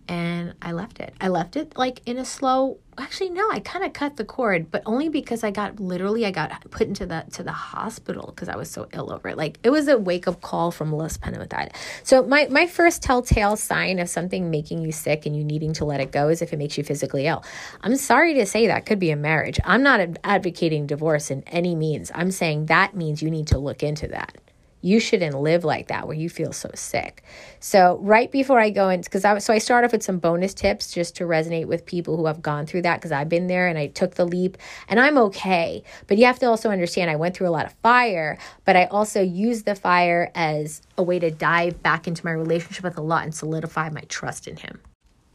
and 0.07 0.53
I 0.61 0.73
left 0.73 0.99
it. 0.99 1.13
I 1.21 1.29
left 1.29 1.55
it 1.55 1.77
like 1.77 2.01
in 2.05 2.17
a 2.17 2.25
slow 2.25 2.79
actually 2.97 3.31
no, 3.31 3.49
I 3.49 3.59
kind 3.59 3.83
of 3.83 3.93
cut 3.93 4.17
the 4.17 4.25
cord, 4.25 4.69
but 4.69 4.83
only 4.85 5.09
because 5.09 5.43
I 5.43 5.51
got 5.51 5.79
literally 5.79 6.25
I 6.25 6.31
got 6.31 6.69
put 6.69 6.87
into 6.87 7.05
the 7.05 7.25
to 7.33 7.43
the 7.43 7.51
hospital 7.51 8.27
because 8.27 8.49
I 8.49 8.55
was 8.55 8.69
so 8.69 8.87
ill 8.93 9.11
over 9.11 9.29
it. 9.29 9.37
Like 9.37 9.59
it 9.63 9.69
was 9.69 9.87
a 9.87 9.97
wake 9.97 10.27
up 10.27 10.41
call 10.41 10.71
from 10.71 10.91
Los 10.91 11.17
Penamidad. 11.17 11.73
So 12.03 12.23
my 12.23 12.47
my 12.49 12.67
first 12.67 13.01
telltale 13.01 13.55
sign 13.55 13.99
of 13.99 14.09
something 14.09 14.51
making 14.51 14.81
you 14.81 14.91
sick 14.91 15.25
and 15.25 15.35
you 15.35 15.43
needing 15.43 15.73
to 15.73 15.85
let 15.85 16.01
it 16.01 16.11
go 16.11 16.29
is 16.29 16.41
if 16.41 16.53
it 16.53 16.57
makes 16.57 16.77
you 16.77 16.83
physically 16.83 17.25
ill. 17.27 17.43
I'm 17.81 17.95
sorry 17.95 18.33
to 18.35 18.45
say 18.45 18.67
that 18.67 18.85
could 18.85 18.99
be 18.99 19.11
a 19.11 19.15
marriage. 19.15 19.59
I'm 19.63 19.83
not 19.83 19.99
advocating 20.23 20.85
divorce 20.85 21.31
in 21.31 21.43
any 21.43 21.75
means. 21.75 22.11
I'm 22.13 22.31
saying 22.31 22.67
that 22.67 22.95
means 22.95 23.21
you 23.21 23.31
need 23.31 23.47
to 23.47 23.57
look 23.57 23.83
into 23.83 24.07
that 24.09 24.37
you 24.83 24.99
shouldn't 24.99 25.39
live 25.39 25.63
like 25.63 25.87
that 25.87 26.07
where 26.07 26.15
you 26.15 26.29
feel 26.29 26.51
so 26.51 26.69
sick. 26.75 27.23
So 27.61 27.97
right 28.01 28.29
before 28.29 28.59
I 28.59 28.69
go 28.69 28.89
in, 28.89 28.99
because 28.99 29.23
I 29.23 29.37
so 29.37 29.53
I 29.53 29.57
start 29.57 29.85
off 29.85 29.93
with 29.93 30.03
some 30.03 30.19
bonus 30.19 30.53
tips 30.53 30.91
just 30.91 31.15
to 31.15 31.23
resonate 31.23 31.67
with 31.67 31.85
people 31.85 32.17
who 32.17 32.25
have 32.25 32.41
gone 32.41 32.65
through 32.65 32.81
that 32.81 32.97
because 32.97 33.13
I've 33.13 33.29
been 33.29 33.47
there 33.47 33.67
and 33.67 33.77
I 33.77 33.87
took 33.87 34.15
the 34.15 34.25
leap 34.25 34.57
and 34.89 34.99
I'm 34.99 35.17
okay. 35.17 35.83
But 36.07 36.17
you 36.17 36.25
have 36.25 36.37
to 36.39 36.47
also 36.47 36.69
understand 36.69 37.09
I 37.09 37.15
went 37.15 37.35
through 37.35 37.47
a 37.47 37.49
lot 37.49 37.65
of 37.65 37.71
fire, 37.81 38.37
but 38.65 38.75
I 38.75 38.85
also 38.85 39.21
used 39.21 39.63
the 39.63 39.73
fire 39.73 40.29
as 40.35 40.81
a 40.97 41.03
way 41.03 41.17
to 41.17 41.31
dive 41.31 41.81
back 41.81 42.05
into 42.05 42.25
my 42.25 42.33
relationship 42.33 42.83
with 42.83 42.99
Allah 42.99 43.21
and 43.23 43.33
solidify 43.33 43.89
my 43.89 44.01
trust 44.09 44.49
in 44.49 44.57
Him. 44.57 44.81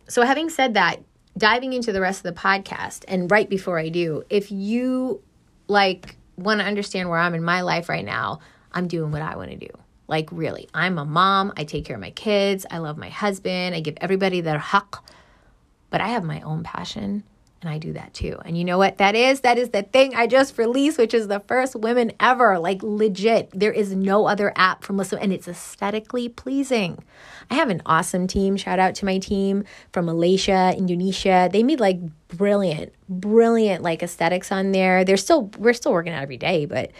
So 0.08 0.22
having 0.22 0.50
said 0.50 0.74
that, 0.74 1.00
diving 1.38 1.72
into 1.72 1.90
the 1.92 2.02
rest 2.02 2.22
of 2.22 2.34
the 2.34 2.38
podcast 2.38 3.04
and 3.08 3.30
right 3.30 3.48
before 3.48 3.78
I 3.78 3.88
do, 3.88 4.24
if 4.28 4.52
you 4.52 5.22
like 5.68 6.16
want 6.36 6.60
to 6.60 6.66
understand 6.66 7.08
where 7.08 7.18
I'm 7.18 7.34
in 7.34 7.42
my 7.42 7.62
life 7.62 7.88
right 7.88 8.04
now, 8.04 8.40
I'm 8.72 8.88
doing 8.88 9.10
what 9.10 9.22
I 9.22 9.36
want 9.36 9.50
to 9.50 9.56
do. 9.56 9.70
Like, 10.08 10.30
really, 10.32 10.68
I'm 10.72 10.98
a 10.98 11.04
mom. 11.04 11.52
I 11.56 11.64
take 11.64 11.84
care 11.84 11.96
of 11.96 12.00
my 12.00 12.10
kids. 12.10 12.64
I 12.70 12.78
love 12.78 12.96
my 12.96 13.10
husband. 13.10 13.74
I 13.74 13.80
give 13.80 13.98
everybody 14.00 14.40
their 14.40 14.58
haqq. 14.58 15.00
But 15.90 16.00
I 16.00 16.08
have 16.08 16.24
my 16.24 16.40
own 16.42 16.62
passion 16.62 17.24
and 17.60 17.70
I 17.70 17.78
do 17.78 17.92
that 17.94 18.14
too. 18.14 18.38
And 18.44 18.56
you 18.56 18.64
know 18.64 18.78
what 18.78 18.98
that 18.98 19.14
is? 19.14 19.40
That 19.40 19.58
is 19.58 19.70
the 19.70 19.82
thing 19.82 20.14
I 20.14 20.26
just 20.26 20.56
released, 20.58 20.96
which 20.96 21.12
is 21.12 21.26
the 21.26 21.40
first 21.40 21.74
women 21.74 22.12
ever. 22.20 22.58
Like, 22.58 22.82
legit. 22.82 23.50
There 23.52 23.72
is 23.72 23.94
no 23.94 24.26
other 24.26 24.52
app 24.54 24.84
for 24.84 24.92
Muslim 24.92 25.22
and 25.22 25.32
it's 25.32 25.48
aesthetically 25.48 26.28
pleasing. 26.28 27.02
I 27.50 27.54
have 27.54 27.68
an 27.68 27.82
awesome 27.84 28.26
team. 28.26 28.56
Shout 28.56 28.78
out 28.78 28.94
to 28.96 29.04
my 29.04 29.18
team 29.18 29.64
from 29.92 30.06
Malaysia, 30.06 30.72
Indonesia. 30.76 31.48
They 31.50 31.62
made 31.62 31.80
like 31.80 31.98
brilliant, 32.28 32.92
brilliant 33.08 33.82
like 33.82 34.02
aesthetics 34.02 34.52
on 34.52 34.72
there. 34.72 35.04
They're 35.04 35.16
still, 35.16 35.50
we're 35.58 35.72
still 35.72 35.92
working 35.92 36.12
out 36.12 36.22
every 36.22 36.36
day, 36.36 36.64
but 36.64 36.92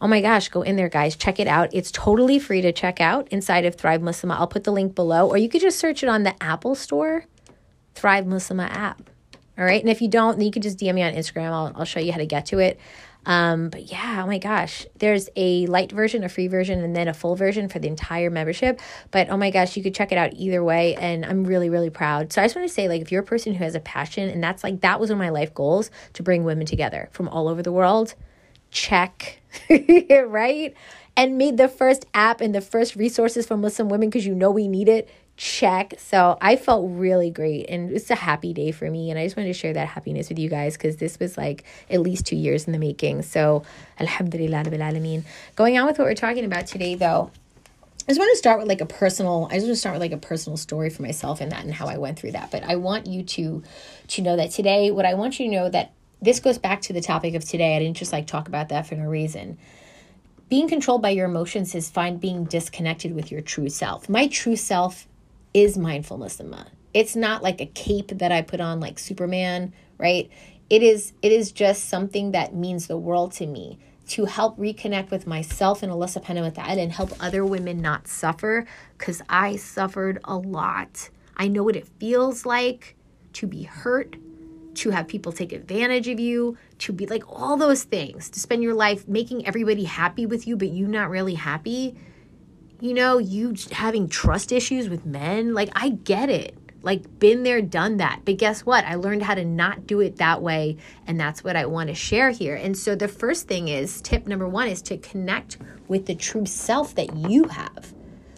Oh 0.00 0.08
my 0.08 0.20
gosh, 0.22 0.48
go 0.48 0.62
in 0.62 0.76
there, 0.76 0.88
guys. 0.88 1.14
Check 1.14 1.38
it 1.38 1.46
out. 1.46 1.68
It's 1.72 1.90
totally 1.90 2.38
free 2.38 2.62
to 2.62 2.72
check 2.72 3.00
out 3.00 3.28
inside 3.28 3.66
of 3.66 3.74
Thrive 3.74 4.00
Muslima. 4.00 4.36
I'll 4.38 4.46
put 4.46 4.64
the 4.64 4.72
link 4.72 4.94
below, 4.94 5.28
or 5.28 5.36
you 5.36 5.48
could 5.48 5.60
just 5.60 5.78
search 5.78 6.02
it 6.02 6.08
on 6.08 6.22
the 6.22 6.34
Apple 6.42 6.74
Store, 6.74 7.26
Thrive 7.94 8.24
Muslima 8.24 8.68
app. 8.70 9.10
All 9.58 9.64
right. 9.64 9.80
And 9.80 9.90
if 9.90 10.00
you 10.00 10.08
don't, 10.08 10.38
then 10.38 10.46
you 10.46 10.52
could 10.52 10.62
just 10.62 10.78
DM 10.78 10.94
me 10.94 11.02
on 11.02 11.12
Instagram. 11.12 11.50
I'll, 11.50 11.72
I'll 11.76 11.84
show 11.84 12.00
you 12.00 12.12
how 12.12 12.18
to 12.18 12.26
get 12.26 12.46
to 12.46 12.60
it. 12.60 12.80
Um, 13.26 13.68
but 13.68 13.92
yeah, 13.92 14.22
oh 14.24 14.26
my 14.26 14.38
gosh, 14.38 14.86
there's 14.96 15.28
a 15.36 15.66
light 15.66 15.92
version, 15.92 16.24
a 16.24 16.30
free 16.30 16.48
version, 16.48 16.82
and 16.82 16.96
then 16.96 17.06
a 17.06 17.12
full 17.12 17.36
version 17.36 17.68
for 17.68 17.78
the 17.78 17.86
entire 17.86 18.30
membership. 18.30 18.80
But 19.10 19.28
oh 19.28 19.36
my 19.36 19.50
gosh, 19.50 19.76
you 19.76 19.82
could 19.82 19.94
check 19.94 20.12
it 20.12 20.16
out 20.16 20.32
either 20.32 20.64
way. 20.64 20.94
And 20.94 21.26
I'm 21.26 21.44
really, 21.44 21.68
really 21.68 21.90
proud. 21.90 22.32
So 22.32 22.40
I 22.40 22.46
just 22.46 22.56
want 22.56 22.66
to 22.66 22.72
say, 22.72 22.88
like, 22.88 23.02
if 23.02 23.12
you're 23.12 23.20
a 23.20 23.26
person 23.26 23.52
who 23.52 23.62
has 23.62 23.74
a 23.74 23.80
passion, 23.80 24.30
and 24.30 24.42
that's 24.42 24.64
like, 24.64 24.80
that 24.80 24.98
was 24.98 25.10
one 25.10 25.18
of 25.18 25.18
my 25.18 25.28
life 25.28 25.52
goals 25.52 25.90
to 26.14 26.22
bring 26.22 26.44
women 26.44 26.64
together 26.66 27.10
from 27.12 27.28
all 27.28 27.46
over 27.48 27.62
the 27.62 27.72
world 27.72 28.14
check, 28.70 29.39
right? 30.26 30.74
And 31.16 31.38
made 31.38 31.56
the 31.56 31.68
first 31.68 32.06
app 32.14 32.40
and 32.40 32.54
the 32.54 32.60
first 32.60 32.96
resources 32.96 33.46
for 33.46 33.56
Muslim 33.56 33.88
women 33.88 34.08
because 34.08 34.26
you 34.26 34.34
know 34.34 34.50
we 34.50 34.68
need 34.68 34.88
it. 34.88 35.08
Check. 35.36 35.94
So 35.98 36.36
I 36.40 36.56
felt 36.56 36.90
really 36.90 37.30
great 37.30 37.66
and 37.70 37.90
it's 37.92 38.10
a 38.10 38.14
happy 38.14 38.52
day 38.52 38.72
for 38.72 38.90
me. 38.90 39.10
And 39.10 39.18
I 39.18 39.24
just 39.24 39.36
wanted 39.36 39.48
to 39.48 39.54
share 39.54 39.72
that 39.72 39.88
happiness 39.88 40.28
with 40.28 40.38
you 40.38 40.50
guys 40.50 40.76
because 40.76 40.96
this 40.96 41.18
was 41.18 41.38
like 41.38 41.64
at 41.88 42.00
least 42.00 42.26
two 42.26 42.36
years 42.36 42.66
in 42.66 42.72
the 42.72 42.78
making. 42.78 43.22
So 43.22 43.64
Alhamdulillah. 43.98 45.22
Going 45.56 45.78
on 45.78 45.86
with 45.86 45.98
what 45.98 46.04
we're 46.04 46.14
talking 46.14 46.44
about 46.44 46.66
today 46.66 46.94
though, 46.94 47.30
I 48.06 48.12
just 48.12 48.18
want 48.18 48.32
to 48.32 48.38
start 48.38 48.58
with 48.58 48.68
like 48.68 48.80
a 48.80 48.86
personal 48.86 49.46
I 49.50 49.54
just 49.54 49.66
want 49.66 49.76
to 49.76 49.80
start 49.80 49.94
with 49.94 50.02
like 50.02 50.12
a 50.12 50.18
personal 50.18 50.56
story 50.56 50.90
for 50.90 51.02
myself 51.02 51.40
and 51.40 51.52
that 51.52 51.64
and 51.64 51.72
how 51.72 51.86
I 51.86 51.98
went 51.98 52.18
through 52.18 52.32
that. 52.32 52.50
But 52.50 52.64
I 52.64 52.76
want 52.76 53.06
you 53.06 53.22
to 53.22 53.62
to 54.08 54.22
know 54.22 54.36
that 54.36 54.50
today 54.50 54.90
what 54.90 55.06
I 55.06 55.14
want 55.14 55.38
you 55.38 55.46
to 55.46 55.52
know 55.56 55.68
that 55.70 55.92
this 56.22 56.40
goes 56.40 56.58
back 56.58 56.80
to 56.82 56.92
the 56.92 57.00
topic 57.00 57.34
of 57.34 57.44
today. 57.44 57.76
I 57.76 57.78
didn't 57.78 57.96
just 57.96 58.12
like 58.12 58.26
talk 58.26 58.48
about 58.48 58.68
that 58.68 58.86
for 58.86 58.94
no 58.94 59.04
reason. 59.04 59.58
Being 60.48 60.68
controlled 60.68 61.02
by 61.02 61.10
your 61.10 61.26
emotions 61.26 61.74
is 61.74 61.88
fine 61.88 62.16
being 62.16 62.44
disconnected 62.44 63.14
with 63.14 63.30
your 63.30 63.40
true 63.40 63.68
self. 63.68 64.08
My 64.08 64.26
true 64.26 64.56
self 64.56 65.06
is 65.54 65.78
mindful 65.78 66.18
Muslimah. 66.18 66.66
It's 66.92 67.14
not 67.14 67.42
like 67.42 67.60
a 67.60 67.66
cape 67.66 68.08
that 68.18 68.32
I 68.32 68.42
put 68.42 68.60
on 68.60 68.80
like 68.80 68.98
Superman, 68.98 69.72
right? 69.98 70.28
It 70.68 70.82
is 70.82 71.12
it 71.22 71.32
is 71.32 71.52
just 71.52 71.88
something 71.88 72.32
that 72.32 72.54
means 72.54 72.86
the 72.86 72.96
world 72.96 73.32
to 73.32 73.46
me 73.46 73.78
to 74.08 74.24
help 74.24 74.58
reconnect 74.58 75.10
with 75.10 75.24
myself 75.24 75.84
and 75.84 75.92
Allah 75.92 76.06
subhanahu 76.06 76.42
wa 76.42 76.64
ta'ala 76.64 76.82
and 76.82 76.90
help 76.90 77.12
other 77.20 77.44
women 77.44 77.80
not 77.80 78.08
suffer 78.08 78.66
because 78.98 79.22
I 79.28 79.54
suffered 79.54 80.18
a 80.24 80.36
lot. 80.36 81.10
I 81.36 81.46
know 81.46 81.62
what 81.62 81.76
it 81.76 81.86
feels 82.00 82.44
like 82.44 82.96
to 83.34 83.46
be 83.46 83.62
hurt, 83.62 84.16
to 84.80 84.90
have 84.90 85.06
people 85.06 85.32
take 85.32 85.52
advantage 85.52 86.08
of 86.08 86.18
you, 86.18 86.56
to 86.78 86.92
be 86.92 87.06
like 87.06 87.22
all 87.28 87.56
those 87.56 87.84
things, 87.84 88.30
to 88.30 88.40
spend 88.40 88.62
your 88.62 88.74
life 88.74 89.06
making 89.06 89.46
everybody 89.46 89.84
happy 89.84 90.26
with 90.26 90.46
you, 90.46 90.56
but 90.56 90.68
you 90.68 90.86
not 90.86 91.10
really 91.10 91.34
happy. 91.34 91.96
You 92.80 92.94
know, 92.94 93.18
you 93.18 93.54
having 93.72 94.08
trust 94.08 94.52
issues 94.52 94.88
with 94.88 95.04
men. 95.04 95.52
Like, 95.52 95.68
I 95.74 95.90
get 95.90 96.30
it. 96.30 96.56
Like, 96.82 97.18
been 97.18 97.42
there, 97.42 97.60
done 97.60 97.98
that. 97.98 98.22
But 98.24 98.38
guess 98.38 98.64
what? 98.64 98.86
I 98.86 98.94
learned 98.94 99.22
how 99.22 99.34
to 99.34 99.44
not 99.44 99.86
do 99.86 100.00
it 100.00 100.16
that 100.16 100.40
way. 100.40 100.78
And 101.06 101.20
that's 101.20 101.44
what 101.44 101.56
I 101.56 101.66
want 101.66 101.88
to 101.88 101.94
share 101.94 102.30
here. 102.30 102.54
And 102.54 102.76
so, 102.76 102.94
the 102.94 103.06
first 103.06 103.46
thing 103.48 103.68
is 103.68 104.00
tip 104.00 104.26
number 104.26 104.48
one 104.48 104.68
is 104.68 104.80
to 104.82 104.96
connect 104.96 105.58
with 105.88 106.06
the 106.06 106.14
true 106.14 106.46
self 106.46 106.94
that 106.94 107.14
you 107.14 107.44
have. 107.44 107.92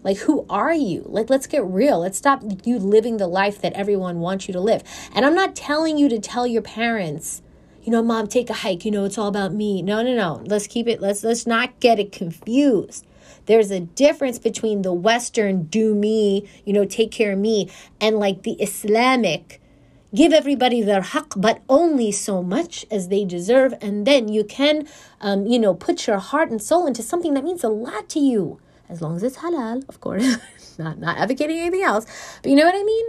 Like, 0.04 0.18
who 0.18 0.44
are 0.50 0.75
you? 0.75 1.04
Like, 1.06 1.30
let's 1.30 1.47
get 1.47 1.64
real. 1.64 2.00
Let's 2.00 2.18
stop 2.18 2.42
you 2.64 2.78
living 2.78 3.16
the 3.16 3.28
life 3.28 3.61
that 3.61 3.73
everyone 3.75 4.21
wants 4.21 4.49
you 4.49 4.52
to 4.52 4.61
live. 4.61 4.82
And 5.14 5.25
I'm 5.25 5.35
not 5.35 5.54
telling 5.54 5.97
you 5.97 6.09
to 6.09 6.18
tell 6.18 6.47
your 6.47 6.62
parents, 6.62 7.42
you 7.82 7.92
know, 7.92 8.02
mom, 8.02 8.26
take 8.26 8.50
a 8.50 8.54
hike. 8.54 8.85
You 8.85 8.90
know, 8.90 9.04
it's 9.04 9.18
all 9.18 9.28
about 9.28 9.52
me. 9.52 9.82
No, 9.82 10.02
no, 10.02 10.14
no. 10.14 10.42
Let's 10.44 10.66
keep 10.66 10.88
it, 10.88 11.00
let's 11.00 11.23
let's 11.23 11.47
not 11.47 11.78
get 11.80 11.99
it 11.99 12.12
confused. 12.12 13.06
There's 13.47 13.71
a 13.71 13.80
difference 13.80 14.38
between 14.38 14.82
the 14.82 14.92
Western 14.92 15.64
do 15.64 15.94
me, 15.94 16.49
you 16.64 16.73
know, 16.73 16.85
take 16.85 17.11
care 17.11 17.32
of 17.32 17.38
me, 17.38 17.71
and 18.00 18.18
like 18.18 18.42
the 18.42 18.52
Islamic 18.52 19.61
give 20.14 20.32
everybody 20.32 20.82
their 20.82 21.00
haqq, 21.00 21.40
but 21.40 21.62
only 21.68 22.12
so 22.12 22.42
much 22.42 22.85
as 22.90 23.09
they 23.09 23.25
deserve. 23.25 23.75
And 23.80 24.06
then 24.06 24.28
you 24.28 24.44
can, 24.44 24.87
um, 25.21 25.47
you 25.47 25.59
know, 25.59 25.75
put 25.75 26.06
your 26.06 26.18
heart 26.18 26.50
and 26.50 26.62
soul 26.62 26.87
into 26.87 27.02
something 27.02 27.35
that 27.35 27.44
means 27.44 27.64
a 27.64 27.68
lot 27.68 28.09
to 28.11 28.21
you 28.21 28.61
as 28.92 29.02
long 29.02 29.16
as 29.16 29.22
it's 29.22 29.38
halal, 29.38 29.88
of 29.88 30.00
course. 30.00 30.37
not 30.78 30.99
not 30.99 31.18
advocating 31.18 31.58
anything 31.58 31.82
else, 31.82 32.06
but 32.42 32.50
you 32.50 32.56
know 32.56 32.64
what 32.64 32.75
I 32.75 32.82
mean. 32.82 33.06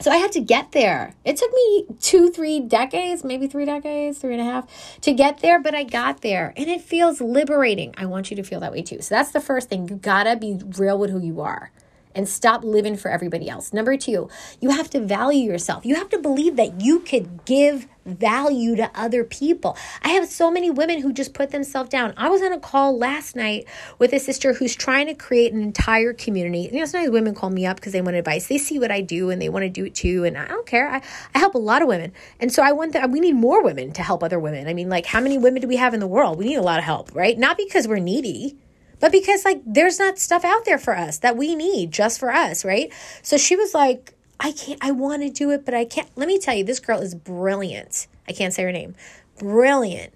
So 0.00 0.10
I 0.10 0.16
had 0.16 0.32
to 0.32 0.40
get 0.40 0.72
there. 0.72 1.14
It 1.24 1.36
took 1.36 1.52
me 1.52 1.86
two, 2.00 2.30
three 2.30 2.60
decades, 2.60 3.24
maybe 3.24 3.46
three 3.46 3.64
decades, 3.64 4.18
three 4.18 4.32
and 4.32 4.40
a 4.40 4.44
half 4.44 5.00
to 5.02 5.12
get 5.12 5.38
there, 5.38 5.60
but 5.60 5.74
I 5.74 5.84
got 5.84 6.20
there 6.20 6.52
and 6.56 6.68
it 6.68 6.80
feels 6.80 7.20
liberating. 7.20 7.94
I 7.96 8.06
want 8.06 8.28
you 8.30 8.36
to 8.36 8.42
feel 8.42 8.60
that 8.60 8.72
way 8.72 8.82
too. 8.82 9.00
So 9.00 9.14
that's 9.14 9.30
the 9.30 9.40
first 9.40 9.68
thing. 9.68 9.88
You 9.88 9.96
gotta 9.96 10.36
be 10.36 10.58
real 10.76 10.98
with 10.98 11.10
who 11.10 11.20
you 11.20 11.40
are 11.40 11.70
and 12.14 12.28
stop 12.28 12.64
living 12.64 12.96
for 12.96 13.10
everybody 13.10 13.48
else. 13.48 13.72
Number 13.72 13.96
two, 13.96 14.28
you 14.60 14.70
have 14.70 14.90
to 14.90 15.00
value 15.00 15.50
yourself. 15.50 15.84
You 15.84 15.96
have 15.96 16.08
to 16.10 16.18
believe 16.18 16.56
that 16.56 16.80
you 16.80 17.00
could 17.00 17.44
give 17.44 17.88
value 18.04 18.76
to 18.76 18.90
other 18.94 19.24
people. 19.24 19.76
I 20.02 20.10
have 20.10 20.28
so 20.28 20.50
many 20.50 20.70
women 20.70 21.00
who 21.00 21.12
just 21.12 21.34
put 21.34 21.50
themselves 21.50 21.90
down. 21.90 22.12
I 22.16 22.28
was 22.28 22.42
on 22.42 22.52
a 22.52 22.60
call 22.60 22.98
last 22.98 23.34
night 23.34 23.66
with 23.98 24.12
a 24.12 24.18
sister 24.18 24.52
who's 24.52 24.74
trying 24.74 25.06
to 25.06 25.14
create 25.14 25.52
an 25.52 25.62
entire 25.62 26.12
community. 26.12 26.68
You 26.72 26.80
know, 26.80 26.84
sometimes 26.84 27.12
women 27.12 27.34
call 27.34 27.50
me 27.50 27.66
up 27.66 27.76
because 27.76 27.92
they 27.92 28.02
want 28.02 28.16
advice. 28.16 28.46
They 28.46 28.58
see 28.58 28.78
what 28.78 28.90
I 28.90 29.00
do 29.00 29.30
and 29.30 29.40
they 29.40 29.48
want 29.48 29.64
to 29.64 29.70
do 29.70 29.84
it 29.86 29.94
too. 29.94 30.24
And 30.24 30.36
I 30.36 30.46
don't 30.46 30.66
care. 30.66 30.88
I, 30.88 31.02
I 31.34 31.38
help 31.38 31.54
a 31.54 31.58
lot 31.58 31.82
of 31.82 31.88
women. 31.88 32.12
And 32.40 32.52
so 32.52 32.62
I 32.62 32.72
want 32.72 32.92
that 32.92 33.10
we 33.10 33.20
need 33.20 33.34
more 33.34 33.62
women 33.62 33.92
to 33.92 34.02
help 34.02 34.22
other 34.22 34.38
women. 34.38 34.68
I 34.68 34.74
mean, 34.74 34.88
like 34.88 35.06
how 35.06 35.20
many 35.20 35.38
women 35.38 35.62
do 35.62 35.68
we 35.68 35.76
have 35.76 35.94
in 35.94 36.00
the 36.00 36.06
world? 36.06 36.38
We 36.38 36.46
need 36.46 36.56
a 36.56 36.62
lot 36.62 36.78
of 36.78 36.84
help, 36.84 37.14
right? 37.14 37.38
Not 37.38 37.56
because 37.56 37.88
we're 37.88 37.98
needy 37.98 38.56
but 39.04 39.12
because 39.12 39.44
like 39.44 39.60
there's 39.66 39.98
not 39.98 40.18
stuff 40.18 40.46
out 40.46 40.64
there 40.64 40.78
for 40.78 40.96
us 40.96 41.18
that 41.18 41.36
we 41.36 41.54
need 41.54 41.90
just 41.90 42.18
for 42.18 42.32
us, 42.32 42.64
right? 42.64 42.90
So 43.20 43.36
she 43.36 43.54
was 43.54 43.74
like, 43.74 44.14
I 44.40 44.52
can't, 44.52 44.82
I 44.82 44.92
want 44.92 45.20
to 45.20 45.28
do 45.28 45.50
it, 45.50 45.66
but 45.66 45.74
I 45.74 45.84
can't. 45.84 46.08
Let 46.16 46.26
me 46.26 46.38
tell 46.38 46.54
you, 46.54 46.64
this 46.64 46.80
girl 46.80 47.00
is 47.00 47.14
brilliant. 47.14 48.06
I 48.26 48.32
can't 48.32 48.54
say 48.54 48.62
her 48.62 48.72
name. 48.72 48.94
Brilliant. 49.38 50.14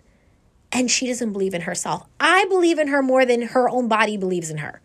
And 0.73 0.91
she 0.91 1.07
doesn't 1.07 1.35
believe 1.35 1.53
in 1.53 1.61
herself. 1.61 2.07
I 2.19 2.47
believe 2.47 2.79
in 2.79 2.89
her 2.89 3.03
more 3.03 3.27
than 3.27 3.43
her 3.43 3.69
own 3.69 3.89
body 3.89 4.17
believes 4.17 4.49
in 4.49 4.57
her. 4.57 4.81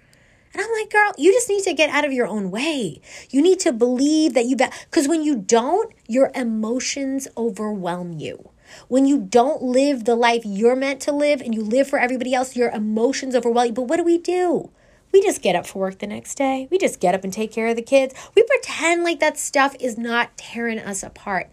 And 0.53 0.61
I'm 0.61 0.71
like, 0.81 0.91
girl, 0.91 1.13
you 1.17 1.31
just 1.31 1.47
need 1.47 1.63
to 1.63 1.73
get 1.73 1.89
out 1.89 2.03
of 2.03 2.11
your 2.11 2.27
own 2.27 2.51
way. 2.51 2.99
You 3.29 3.41
need 3.41 3.61
to 3.61 3.71
believe 3.71 4.33
that 4.33 4.47
you, 4.47 4.57
got 4.57 4.73
because 4.91 5.07
when 5.07 5.23
you 5.23 5.37
don't, 5.37 5.93
your 6.09 6.29
emotions 6.35 7.29
overwhelm 7.37 8.19
you. 8.19 8.49
When 8.87 9.05
you 9.05 9.19
don't 9.19 9.61
live 9.61 10.05
the 10.05 10.15
life 10.15 10.43
you're 10.45 10.75
meant 10.75 11.01
to 11.01 11.11
live 11.11 11.41
and 11.41 11.53
you 11.53 11.61
live 11.61 11.87
for 11.87 11.99
everybody 11.99 12.33
else, 12.33 12.55
your 12.55 12.69
emotions 12.69 13.35
overwhelm 13.35 13.67
you. 13.67 13.73
But 13.73 13.87
what 13.87 13.97
do 13.97 14.03
we 14.03 14.17
do? 14.17 14.69
We 15.11 15.21
just 15.21 15.43
get 15.43 15.55
up 15.55 15.67
for 15.67 15.79
work 15.79 15.99
the 15.99 16.07
next 16.07 16.35
day. 16.35 16.67
We 16.71 16.79
just 16.79 16.99
get 16.99 17.13
up 17.13 17.23
and 17.23 17.31
take 17.31 17.51
care 17.51 17.67
of 17.67 17.75
the 17.75 17.83
kids. 17.83 18.15
We 18.35 18.43
pretend 18.43 19.03
like 19.03 19.19
that 19.19 19.37
stuff 19.37 19.75
is 19.79 19.97
not 19.97 20.35
tearing 20.37 20.79
us 20.79 21.03
apart. 21.03 21.51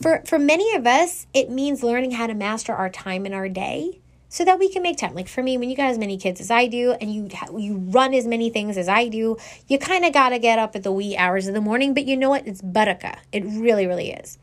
For 0.00 0.22
for 0.26 0.38
many 0.38 0.74
of 0.74 0.86
us, 0.86 1.28
it 1.32 1.48
means 1.48 1.84
learning 1.84 2.12
how 2.12 2.26
to 2.26 2.34
master 2.34 2.72
our 2.72 2.90
time 2.90 3.24
in 3.24 3.32
our 3.32 3.48
day 3.48 4.00
so 4.28 4.46
that 4.46 4.58
we 4.58 4.68
can 4.68 4.82
make 4.82 4.96
time. 4.96 5.14
Like 5.14 5.28
for 5.28 5.42
me, 5.42 5.58
when 5.58 5.68
you 5.68 5.76
got 5.76 5.90
as 5.90 5.98
many 5.98 6.16
kids 6.16 6.40
as 6.40 6.50
I 6.50 6.66
do, 6.66 6.92
and 6.92 7.14
you 7.14 7.28
you 7.56 7.76
run 7.76 8.14
as 8.14 8.26
many 8.26 8.50
things 8.50 8.76
as 8.76 8.88
I 8.88 9.08
do, 9.08 9.36
you 9.68 9.78
kind 9.78 10.04
of 10.04 10.12
got 10.12 10.30
to 10.30 10.38
get 10.38 10.58
up 10.58 10.74
at 10.74 10.82
the 10.82 10.90
wee 10.90 11.16
hours 11.16 11.46
of 11.46 11.54
the 11.54 11.60
morning. 11.60 11.94
But 11.94 12.06
you 12.06 12.16
know 12.16 12.30
what? 12.30 12.46
It's 12.46 12.62
barakah. 12.62 13.18
It 13.30 13.44
really, 13.44 13.86
really 13.86 14.10
is. 14.10 14.38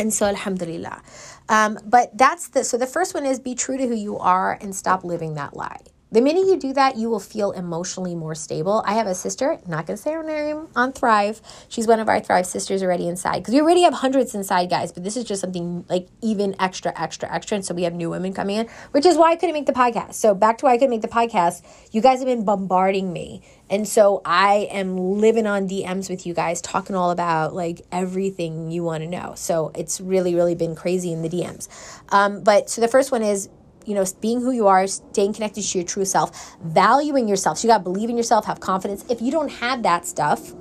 And 0.00 0.14
so, 0.14 0.26
alhamdulillah. 0.26 1.02
Um, 1.50 1.78
but 1.84 2.16
that's 2.16 2.48
the 2.48 2.64
so 2.64 2.78
the 2.78 2.86
first 2.86 3.12
one 3.12 3.26
is 3.26 3.38
be 3.38 3.54
true 3.54 3.76
to 3.76 3.86
who 3.86 3.94
you 3.94 4.18
are 4.18 4.56
and 4.62 4.74
stop 4.74 5.04
living 5.04 5.34
that 5.34 5.54
lie. 5.54 5.82
The 6.12 6.20
minute 6.20 6.46
you 6.46 6.56
do 6.58 6.72
that, 6.72 6.96
you 6.96 7.08
will 7.08 7.20
feel 7.20 7.52
emotionally 7.52 8.16
more 8.16 8.34
stable. 8.34 8.82
I 8.84 8.94
have 8.94 9.06
a 9.06 9.14
sister, 9.14 9.60
not 9.68 9.86
to 9.86 9.96
say 9.96 10.12
her 10.12 10.24
name, 10.24 10.66
on 10.74 10.92
Thrive. 10.92 11.40
She's 11.68 11.86
one 11.86 12.00
of 12.00 12.08
our 12.08 12.18
Thrive 12.18 12.46
sisters 12.46 12.82
already 12.82 13.06
inside 13.06 13.38
because 13.40 13.54
we 13.54 13.60
already 13.60 13.82
have 13.82 13.94
hundreds 13.94 14.34
inside, 14.34 14.70
guys, 14.70 14.90
but 14.90 15.04
this 15.04 15.16
is 15.16 15.22
just 15.22 15.40
something 15.40 15.84
like 15.88 16.08
even 16.20 16.56
extra, 16.58 16.92
extra, 17.00 17.32
extra. 17.32 17.54
And 17.56 17.64
so 17.64 17.74
we 17.74 17.84
have 17.84 17.94
new 17.94 18.10
women 18.10 18.32
coming 18.32 18.56
in, 18.56 18.68
which 18.90 19.06
is 19.06 19.16
why 19.16 19.30
I 19.30 19.36
couldn't 19.36 19.54
make 19.54 19.66
the 19.66 19.72
podcast. 19.72 20.14
So 20.14 20.34
back 20.34 20.58
to 20.58 20.64
why 20.64 20.72
I 20.72 20.78
couldn't 20.78 20.90
make 20.90 21.02
the 21.02 21.08
podcast, 21.08 21.62
you 21.92 22.00
guys 22.00 22.18
have 22.18 22.26
been 22.26 22.44
bombarding 22.44 23.12
me. 23.12 23.42
And 23.70 23.86
so 23.86 24.20
I 24.24 24.68
am 24.70 24.96
living 24.96 25.46
on 25.46 25.68
DMs 25.68 26.10
with 26.10 26.26
you 26.26 26.34
guys, 26.34 26.60
talking 26.60 26.96
all 26.96 27.10
about 27.10 27.54
like 27.54 27.80
everything 27.92 28.70
you 28.70 28.82
want 28.82 29.04
to 29.04 29.08
know. 29.08 29.34
So 29.36 29.70
it's 29.74 30.00
really, 30.00 30.34
really 30.34 30.54
been 30.56 30.74
crazy 30.74 31.12
in 31.12 31.22
the 31.22 31.28
DMs. 31.28 31.68
Um, 32.10 32.42
but 32.42 32.68
so 32.68 32.80
the 32.80 32.88
first 32.88 33.12
one 33.12 33.22
is 33.22 33.48
you 33.86 33.94
know, 33.94 34.04
being 34.20 34.40
who 34.40 34.50
you 34.50 34.66
are, 34.66 34.86
staying 34.86 35.32
connected 35.32 35.62
to 35.62 35.78
your 35.78 35.86
true 35.86 36.04
self, 36.04 36.56
valuing 36.62 37.26
yourself. 37.26 37.58
So 37.58 37.66
you 37.66 37.72
got 37.72 37.78
to 37.78 37.84
believe 37.84 38.10
in 38.10 38.16
yourself, 38.16 38.44
have 38.44 38.60
confidence. 38.60 39.04
If 39.08 39.22
you 39.22 39.32
don't 39.32 39.48
have 39.48 39.82
that 39.84 40.06
stuff, 40.06 40.52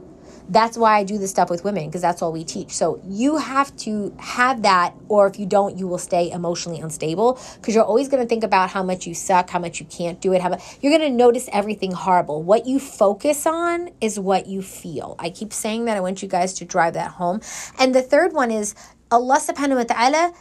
that's 0.49 0.77
why 0.77 0.97
I 0.97 1.03
do 1.03 1.17
this 1.17 1.29
stuff 1.29 1.49
with 1.49 1.63
women 1.63 1.85
because 1.85 2.01
that's 2.01 2.21
all 2.21 2.31
we 2.31 2.43
teach. 2.43 2.71
So 2.71 2.99
you 3.07 3.37
have 3.37 3.75
to 3.77 4.13
have 4.17 4.63
that, 4.63 4.93
or 5.07 5.27
if 5.27 5.39
you 5.39 5.45
don't, 5.45 5.77
you 5.77 5.87
will 5.87 5.97
stay 5.99 6.31
emotionally 6.31 6.79
unstable 6.79 7.39
because 7.55 7.75
you're 7.75 7.83
always 7.83 8.09
going 8.09 8.21
to 8.21 8.27
think 8.27 8.43
about 8.43 8.71
how 8.71 8.83
much 8.83 9.05
you 9.05 9.13
suck, 9.13 9.49
how 9.49 9.59
much 9.59 9.79
you 9.79 9.85
can't 9.85 10.19
do 10.19 10.33
it. 10.33 10.41
How 10.41 10.49
much, 10.49 10.77
you're 10.81 10.95
going 10.97 11.09
to 11.09 11.15
notice 11.15 11.47
everything 11.53 11.91
horrible. 11.91 12.41
What 12.41 12.65
you 12.65 12.79
focus 12.79 13.45
on 13.45 13.91
is 14.01 14.19
what 14.19 14.47
you 14.47 14.61
feel. 14.61 15.15
I 15.19 15.29
keep 15.29 15.53
saying 15.53 15.85
that. 15.85 15.97
I 15.97 15.99
want 15.99 16.21
you 16.21 16.27
guys 16.27 16.53
to 16.55 16.65
drive 16.65 16.95
that 16.95 17.11
home. 17.11 17.41
And 17.77 17.93
the 17.93 18.01
third 18.01 18.33
one 18.33 18.51
is 18.51 18.75
Allah 19.11 19.39
subhanahu 19.39 19.77
wa 19.77 19.83
ta'ala 19.83 20.33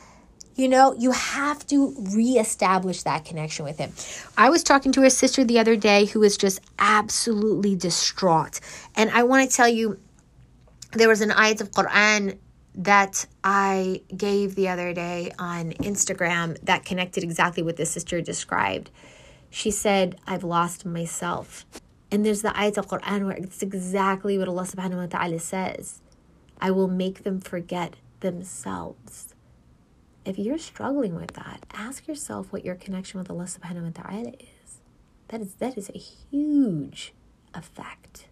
you 0.58 0.68
know, 0.68 0.92
you 0.98 1.12
have 1.12 1.64
to 1.68 1.94
reestablish 2.12 3.04
that 3.04 3.24
connection 3.24 3.64
with 3.64 3.78
him. 3.78 3.92
I 4.36 4.50
was 4.50 4.64
talking 4.64 4.90
to 4.92 5.04
a 5.04 5.10
sister 5.10 5.44
the 5.44 5.60
other 5.60 5.76
day 5.76 6.06
who 6.06 6.18
was 6.18 6.36
just 6.36 6.60
absolutely 6.80 7.76
distraught. 7.76 8.58
And 8.96 9.08
I 9.10 9.22
want 9.22 9.48
to 9.48 9.56
tell 9.56 9.68
you, 9.68 10.00
there 10.92 11.08
was 11.08 11.20
an 11.20 11.30
ayat 11.30 11.60
of 11.60 11.70
Quran 11.70 12.38
that 12.74 13.26
I 13.44 14.02
gave 14.16 14.56
the 14.56 14.68
other 14.68 14.92
day 14.92 15.32
on 15.38 15.74
Instagram 15.74 16.60
that 16.62 16.84
connected 16.84 17.22
exactly 17.22 17.62
what 17.62 17.76
this 17.76 17.92
sister 17.92 18.20
described. 18.20 18.90
She 19.50 19.70
said, 19.70 20.16
I've 20.26 20.42
lost 20.42 20.84
myself. 20.84 21.66
And 22.10 22.26
there's 22.26 22.42
the 22.42 22.48
ayat 22.48 22.78
of 22.78 22.88
Quran 22.88 23.26
where 23.26 23.36
it's 23.36 23.62
exactly 23.62 24.36
what 24.36 24.48
Allah 24.48 24.64
subhanahu 24.64 24.96
wa 24.96 25.06
ta'ala 25.06 25.38
says. 25.38 26.00
I 26.60 26.72
will 26.72 26.88
make 26.88 27.22
them 27.22 27.40
forget 27.40 27.94
themselves. 28.20 29.36
If 30.28 30.38
you're 30.38 30.58
struggling 30.58 31.14
with 31.14 31.32
that, 31.32 31.64
ask 31.72 32.06
yourself 32.06 32.52
what 32.52 32.62
your 32.62 32.74
connection 32.74 33.18
with 33.18 33.30
Allah 33.30 33.44
subhanahu 33.44 33.84
wa 33.84 34.02
ta'ala 34.02 34.32
is. 34.38 34.82
That 35.28 35.40
is 35.40 35.54
that 35.54 35.78
is 35.78 35.88
a 35.88 35.96
huge 35.96 37.14
effect. 37.54 38.28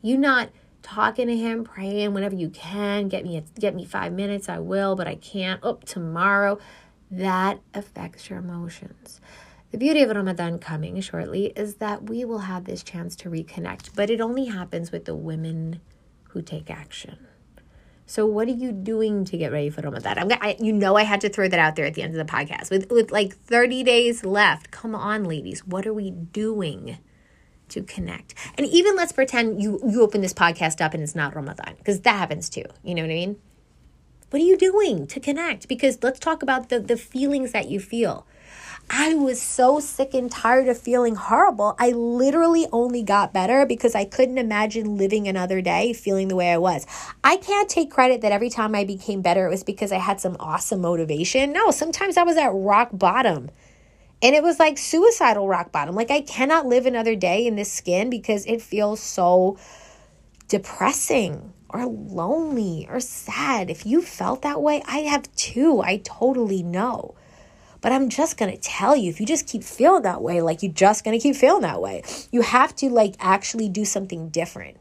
You 0.00 0.16
not 0.16 0.48
talking 0.82 1.26
to 1.26 1.36
him, 1.36 1.62
praying 1.62 2.14
whenever 2.14 2.34
you 2.34 2.48
can, 2.48 3.08
get 3.08 3.22
me 3.22 3.44
get 3.60 3.74
me 3.74 3.84
5 3.84 4.14
minutes, 4.14 4.48
I 4.48 4.60
will, 4.60 4.96
but 4.96 5.06
I 5.06 5.16
can't. 5.16 5.60
Oh, 5.62 5.78
tomorrow. 5.84 6.58
That 7.10 7.60
affects 7.74 8.30
your 8.30 8.38
emotions. 8.38 9.20
The 9.72 9.78
beauty 9.78 10.00
of 10.00 10.08
Ramadan 10.08 10.58
coming 10.58 10.98
shortly 11.02 11.52
is 11.54 11.74
that 11.74 12.08
we 12.08 12.24
will 12.24 12.48
have 12.48 12.64
this 12.64 12.82
chance 12.82 13.14
to 13.16 13.28
reconnect, 13.28 13.90
but 13.94 14.08
it 14.08 14.22
only 14.22 14.46
happens 14.46 14.90
with 14.90 15.04
the 15.04 15.14
women 15.14 15.82
who 16.30 16.40
take 16.40 16.70
action. 16.70 17.18
So 18.06 18.24
what 18.24 18.46
are 18.48 18.52
you 18.52 18.70
doing 18.70 19.24
to 19.26 19.36
get 19.36 19.50
ready 19.50 19.68
for 19.68 19.82
Ramadan? 19.82 20.18
I'm 20.18 20.32
I, 20.40 20.56
you 20.60 20.72
know 20.72 20.96
I 20.96 21.02
had 21.02 21.20
to 21.22 21.28
throw 21.28 21.48
that 21.48 21.58
out 21.58 21.74
there 21.74 21.86
at 21.86 21.94
the 21.94 22.02
end 22.02 22.16
of 22.16 22.24
the 22.24 22.32
podcast 22.32 22.70
with 22.70 22.90
with 22.90 23.10
like 23.10 23.36
30 23.36 23.82
days 23.82 24.24
left. 24.24 24.70
Come 24.70 24.94
on, 24.94 25.24
ladies, 25.24 25.66
what 25.66 25.86
are 25.86 25.92
we 25.92 26.10
doing 26.10 26.98
to 27.68 27.82
connect. 27.82 28.34
And 28.56 28.66
even 28.66 28.96
let's 28.96 29.12
pretend 29.12 29.62
you 29.62 29.80
you 29.86 30.02
open 30.02 30.20
this 30.20 30.32
podcast 30.32 30.80
up 30.80 30.94
and 30.94 31.02
it's 31.02 31.14
not 31.14 31.34
Ramadan 31.34 31.74
because 31.78 32.00
that 32.02 32.16
happens 32.16 32.48
too. 32.48 32.64
You 32.82 32.94
know 32.94 33.02
what 33.02 33.10
I 33.10 33.14
mean? 33.14 33.36
What 34.30 34.42
are 34.42 34.44
you 34.44 34.56
doing 34.56 35.06
to 35.08 35.20
connect? 35.20 35.68
Because 35.68 35.98
let's 36.02 36.18
talk 36.18 36.42
about 36.42 36.68
the 36.68 36.80
the 36.80 36.96
feelings 36.96 37.52
that 37.52 37.68
you 37.68 37.80
feel. 37.80 38.26
I 38.88 39.14
was 39.14 39.42
so 39.42 39.80
sick 39.80 40.14
and 40.14 40.30
tired 40.30 40.68
of 40.68 40.78
feeling 40.78 41.16
horrible. 41.16 41.74
I 41.78 41.90
literally 41.90 42.66
only 42.72 43.02
got 43.02 43.32
better 43.32 43.66
because 43.66 43.94
I 43.94 44.04
couldn't 44.04 44.38
imagine 44.38 44.96
living 44.96 45.26
another 45.26 45.60
day 45.60 45.92
feeling 45.92 46.28
the 46.28 46.36
way 46.36 46.52
I 46.52 46.58
was. 46.58 46.86
I 47.24 47.36
can't 47.36 47.68
take 47.68 47.90
credit 47.90 48.20
that 48.20 48.32
every 48.32 48.50
time 48.50 48.74
I 48.74 48.84
became 48.84 49.22
better, 49.22 49.46
it 49.46 49.50
was 49.50 49.64
because 49.64 49.90
I 49.90 49.98
had 49.98 50.20
some 50.20 50.36
awesome 50.38 50.80
motivation. 50.80 51.52
No, 51.52 51.70
sometimes 51.72 52.16
I 52.16 52.22
was 52.22 52.36
at 52.36 52.52
rock 52.52 52.90
bottom. 52.92 53.50
And 54.22 54.34
it 54.34 54.42
was 54.42 54.58
like 54.58 54.78
suicidal 54.78 55.48
rock 55.48 55.72
bottom. 55.72 55.94
Like, 55.94 56.10
I 56.10 56.20
cannot 56.20 56.66
live 56.66 56.86
another 56.86 57.16
day 57.16 57.46
in 57.46 57.56
this 57.56 57.70
skin 57.70 58.08
because 58.08 58.46
it 58.46 58.62
feels 58.62 59.00
so 59.00 59.58
depressing 60.48 61.52
or 61.68 61.86
lonely 61.86 62.86
or 62.88 63.00
sad. 63.00 63.68
If 63.68 63.84
you 63.84 64.00
felt 64.00 64.42
that 64.42 64.62
way, 64.62 64.82
I 64.86 64.98
have 64.98 65.34
too. 65.34 65.82
I 65.82 65.98
totally 65.98 66.62
know. 66.62 67.14
But 67.80 67.92
I'm 67.92 68.08
just 68.08 68.36
going 68.36 68.52
to 68.52 68.58
tell 68.60 68.96
you 68.96 69.10
if 69.10 69.20
you 69.20 69.26
just 69.26 69.46
keep 69.46 69.62
feeling 69.62 70.02
that 70.02 70.22
way, 70.22 70.40
like 70.42 70.62
you're 70.62 70.72
just 70.72 71.04
going 71.04 71.18
to 71.18 71.22
keep 71.22 71.36
feeling 71.36 71.62
that 71.62 71.80
way. 71.80 72.02
You 72.30 72.42
have 72.42 72.74
to 72.76 72.88
like 72.90 73.16
actually 73.20 73.68
do 73.68 73.84
something 73.84 74.28
different. 74.30 74.78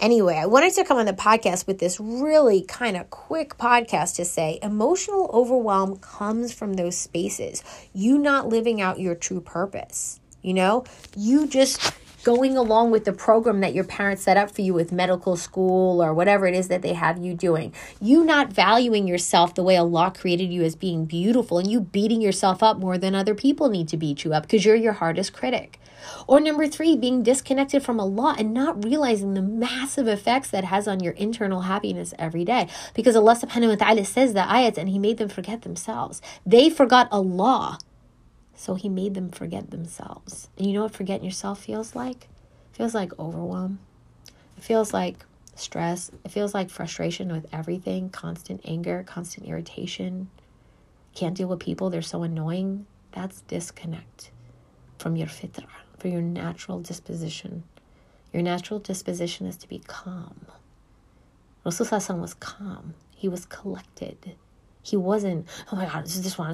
Anyway, 0.00 0.36
I 0.36 0.46
wanted 0.46 0.74
to 0.74 0.84
come 0.84 0.98
on 0.98 1.06
the 1.06 1.12
podcast 1.12 1.66
with 1.66 1.78
this 1.78 1.98
really 2.00 2.62
kind 2.62 2.96
of 2.96 3.08
quick 3.10 3.56
podcast 3.56 4.16
to 4.16 4.24
say 4.24 4.58
emotional 4.60 5.30
overwhelm 5.32 5.96
comes 5.98 6.52
from 6.52 6.74
those 6.74 6.96
spaces. 6.96 7.62
You 7.92 8.18
not 8.18 8.48
living 8.48 8.80
out 8.80 9.00
your 9.00 9.14
true 9.14 9.40
purpose. 9.40 10.20
You 10.42 10.52
know, 10.52 10.84
you 11.16 11.46
just 11.46 11.94
going 12.24 12.56
along 12.56 12.90
with 12.90 13.04
the 13.04 13.12
program 13.12 13.60
that 13.60 13.74
your 13.74 13.84
parents 13.84 14.22
set 14.22 14.38
up 14.38 14.50
for 14.50 14.62
you 14.62 14.72
with 14.72 14.90
medical 14.90 15.36
school 15.36 16.02
or 16.02 16.14
whatever 16.14 16.46
it 16.46 16.54
is 16.54 16.68
that 16.68 16.80
they 16.80 16.94
have 16.94 17.18
you 17.18 17.34
doing. 17.34 17.72
You 18.00 18.24
not 18.24 18.50
valuing 18.50 19.06
yourself 19.06 19.54
the 19.54 19.62
way 19.62 19.76
Allah 19.76 20.12
created 20.16 20.50
you 20.50 20.62
as 20.62 20.74
being 20.74 21.04
beautiful 21.04 21.58
and 21.58 21.70
you 21.70 21.80
beating 21.80 22.22
yourself 22.22 22.62
up 22.62 22.78
more 22.78 22.96
than 22.96 23.14
other 23.14 23.34
people 23.34 23.68
need 23.68 23.88
to 23.88 23.98
beat 23.98 24.24
you 24.24 24.32
up 24.32 24.44
because 24.44 24.64
you're 24.64 24.74
your 24.74 24.94
hardest 24.94 25.34
critic. 25.34 25.78
Or 26.26 26.40
number 26.40 26.66
three, 26.66 26.96
being 26.96 27.22
disconnected 27.22 27.82
from 27.82 28.00
Allah 28.00 28.36
and 28.38 28.54
not 28.54 28.84
realizing 28.84 29.34
the 29.34 29.42
massive 29.42 30.08
effects 30.08 30.50
that 30.50 30.64
has 30.64 30.88
on 30.88 31.00
your 31.00 31.12
internal 31.14 31.62
happiness 31.62 32.14
every 32.18 32.44
day. 32.44 32.68
Because 32.94 33.16
Allah 33.16 33.36
subhanahu 33.36 33.70
wa 33.70 33.74
ta'ala 33.76 34.04
says 34.04 34.32
the 34.32 34.40
ayats 34.40 34.78
and 34.78 34.88
He 34.88 34.98
made 34.98 35.18
them 35.18 35.28
forget 35.28 35.62
themselves. 35.62 36.22
They 36.46 36.70
forgot 36.70 37.08
Allah 37.10 37.78
so 38.56 38.74
he 38.74 38.88
made 38.88 39.14
them 39.14 39.30
forget 39.30 39.70
themselves. 39.70 40.48
And 40.56 40.66
you 40.66 40.72
know 40.72 40.82
what 40.82 40.94
forgetting 40.94 41.24
yourself 41.24 41.64
feels 41.64 41.94
like? 41.94 42.28
It 42.72 42.76
feels 42.76 42.94
like 42.94 43.18
overwhelm. 43.18 43.78
It 44.56 44.62
feels 44.62 44.92
like 44.92 45.24
stress. 45.54 46.10
It 46.24 46.30
feels 46.30 46.54
like 46.54 46.70
frustration 46.70 47.30
with 47.32 47.46
everything, 47.52 48.10
constant 48.10 48.60
anger, 48.64 49.04
constant 49.06 49.46
irritation. 49.46 50.30
Can't 51.14 51.36
deal 51.36 51.48
with 51.48 51.60
people, 51.60 51.90
they're 51.90 52.02
so 52.02 52.22
annoying. 52.22 52.86
That's 53.12 53.42
disconnect 53.42 54.30
from 54.98 55.16
your 55.16 55.28
fitra, 55.28 55.66
from 55.98 56.10
your 56.10 56.22
natural 56.22 56.80
disposition. 56.80 57.62
Your 58.32 58.42
natural 58.42 58.80
disposition 58.80 59.46
is 59.46 59.56
to 59.58 59.68
be 59.68 59.78
calm. 59.78 60.46
Rasulullah 61.64 62.20
was 62.20 62.34
calm. 62.34 62.94
He 63.14 63.28
was 63.28 63.46
collected. 63.46 64.34
He 64.82 64.96
wasn't, 64.96 65.46
oh 65.72 65.76
my 65.76 65.86
God, 65.86 66.04
this 66.04 66.16
is 66.16 66.22
this 66.22 66.36
one. 66.36 66.52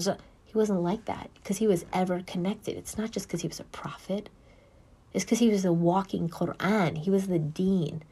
He 0.50 0.58
wasn't 0.58 0.82
like 0.82 1.04
that 1.04 1.30
because 1.34 1.58
he 1.58 1.68
was 1.68 1.84
ever 1.92 2.22
connected. 2.26 2.76
It's 2.76 2.98
not 2.98 3.12
just 3.12 3.28
because 3.28 3.42
he 3.42 3.46
was 3.46 3.60
a 3.60 3.64
prophet, 3.64 4.30
it's 5.14 5.24
because 5.24 5.38
he 5.38 5.48
was 5.48 5.64
a 5.64 5.72
walking 5.72 6.28
Quran. 6.28 6.98
He 6.98 7.08
was 7.08 7.28
the 7.28 7.38
deen. 7.38 8.02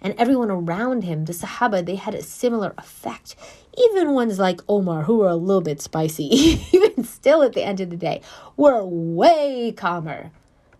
And 0.00 0.14
everyone 0.16 0.48
around 0.48 1.02
him, 1.02 1.24
the 1.24 1.32
Sahaba, 1.32 1.84
they 1.84 1.96
had 1.96 2.14
a 2.14 2.22
similar 2.22 2.72
effect. 2.78 3.34
Even 3.76 4.12
ones 4.12 4.38
like 4.38 4.60
Omar, 4.68 5.02
who 5.02 5.18
were 5.18 5.28
a 5.28 5.34
little 5.34 5.60
bit 5.60 5.80
spicy, 5.80 6.24
even 6.72 7.02
still 7.02 7.42
at 7.42 7.54
the 7.54 7.64
end 7.64 7.80
of 7.80 7.90
the 7.90 7.96
day, 7.96 8.22
were 8.56 8.84
way 8.84 9.72
calmer 9.76 10.30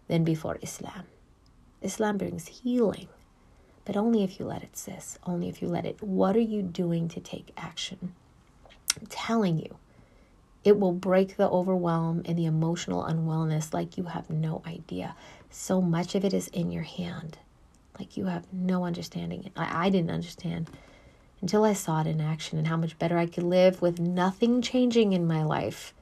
than 0.06 0.22
before 0.22 0.58
Islam. 0.62 1.02
Islam 1.82 2.16
brings 2.16 2.46
healing, 2.46 3.08
but 3.84 3.96
only 3.96 4.22
if 4.22 4.38
you 4.38 4.46
let 4.46 4.62
it, 4.62 4.76
sis. 4.76 5.18
Only 5.26 5.48
if 5.48 5.60
you 5.60 5.66
let 5.66 5.84
it. 5.84 6.00
What 6.00 6.36
are 6.36 6.40
you 6.40 6.62
doing 6.62 7.08
to 7.08 7.18
take 7.18 7.52
action? 7.56 8.14
I'm 9.00 9.06
telling 9.06 9.58
you, 9.58 9.78
it 10.68 10.78
will 10.78 10.92
break 10.92 11.36
the 11.36 11.48
overwhelm 11.48 12.20
and 12.26 12.38
the 12.38 12.44
emotional 12.44 13.02
unwellness 13.02 13.72
like 13.72 13.96
you 13.96 14.04
have 14.04 14.28
no 14.28 14.60
idea. 14.66 15.16
So 15.50 15.80
much 15.80 16.14
of 16.14 16.26
it 16.26 16.34
is 16.34 16.48
in 16.48 16.70
your 16.70 16.82
hand. 16.82 17.38
Like 17.98 18.18
you 18.18 18.26
have 18.26 18.44
no 18.52 18.84
understanding. 18.84 19.50
I, 19.56 19.86
I 19.86 19.88
didn't 19.88 20.10
understand 20.10 20.68
until 21.40 21.64
I 21.64 21.72
saw 21.72 22.02
it 22.02 22.06
in 22.06 22.20
action 22.20 22.58
and 22.58 22.66
how 22.66 22.76
much 22.76 22.98
better 22.98 23.16
I 23.16 23.24
could 23.24 23.44
live 23.44 23.80
with 23.80 23.98
nothing 23.98 24.60
changing 24.60 25.14
in 25.14 25.26
my 25.26 25.42
life 25.42 25.94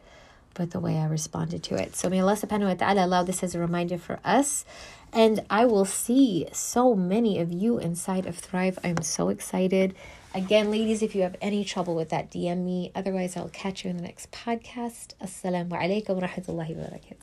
but 0.54 0.72
the 0.72 0.80
way 0.80 0.96
I 0.96 1.04
responded 1.04 1.62
to 1.64 1.76
it. 1.76 1.94
So 1.94 2.10
may 2.10 2.20
Allah 2.20 2.34
subhanahu 2.34 2.66
wa 2.66 2.74
ta'ala 2.74 3.06
allow 3.06 3.22
this 3.22 3.44
as 3.44 3.54
a 3.54 3.60
reminder 3.60 3.98
for 3.98 4.18
us. 4.24 4.64
And 5.12 5.44
I 5.48 5.64
will 5.66 5.84
see 5.84 6.48
so 6.50 6.96
many 6.96 7.38
of 7.38 7.52
you 7.52 7.78
inside 7.78 8.26
of 8.26 8.36
Thrive. 8.38 8.80
I'm 8.82 9.02
so 9.02 9.28
excited. 9.28 9.94
Again, 10.36 10.70
ladies, 10.70 11.00
if 11.02 11.14
you 11.14 11.22
have 11.22 11.34
any 11.40 11.64
trouble 11.64 11.94
with 11.94 12.10
that, 12.10 12.30
DM 12.30 12.58
me. 12.58 12.92
Otherwise, 12.94 13.38
I'll 13.38 13.48
catch 13.48 13.86
you 13.86 13.90
in 13.90 13.96
the 13.96 14.02
next 14.02 14.30
podcast. 14.32 15.14
Assalamu 15.18 15.70
alaikum 15.70 16.20
wa 16.20 16.28
rahmatullahi 16.28 16.76
wa 16.76 16.84
barakatuh. 16.84 17.14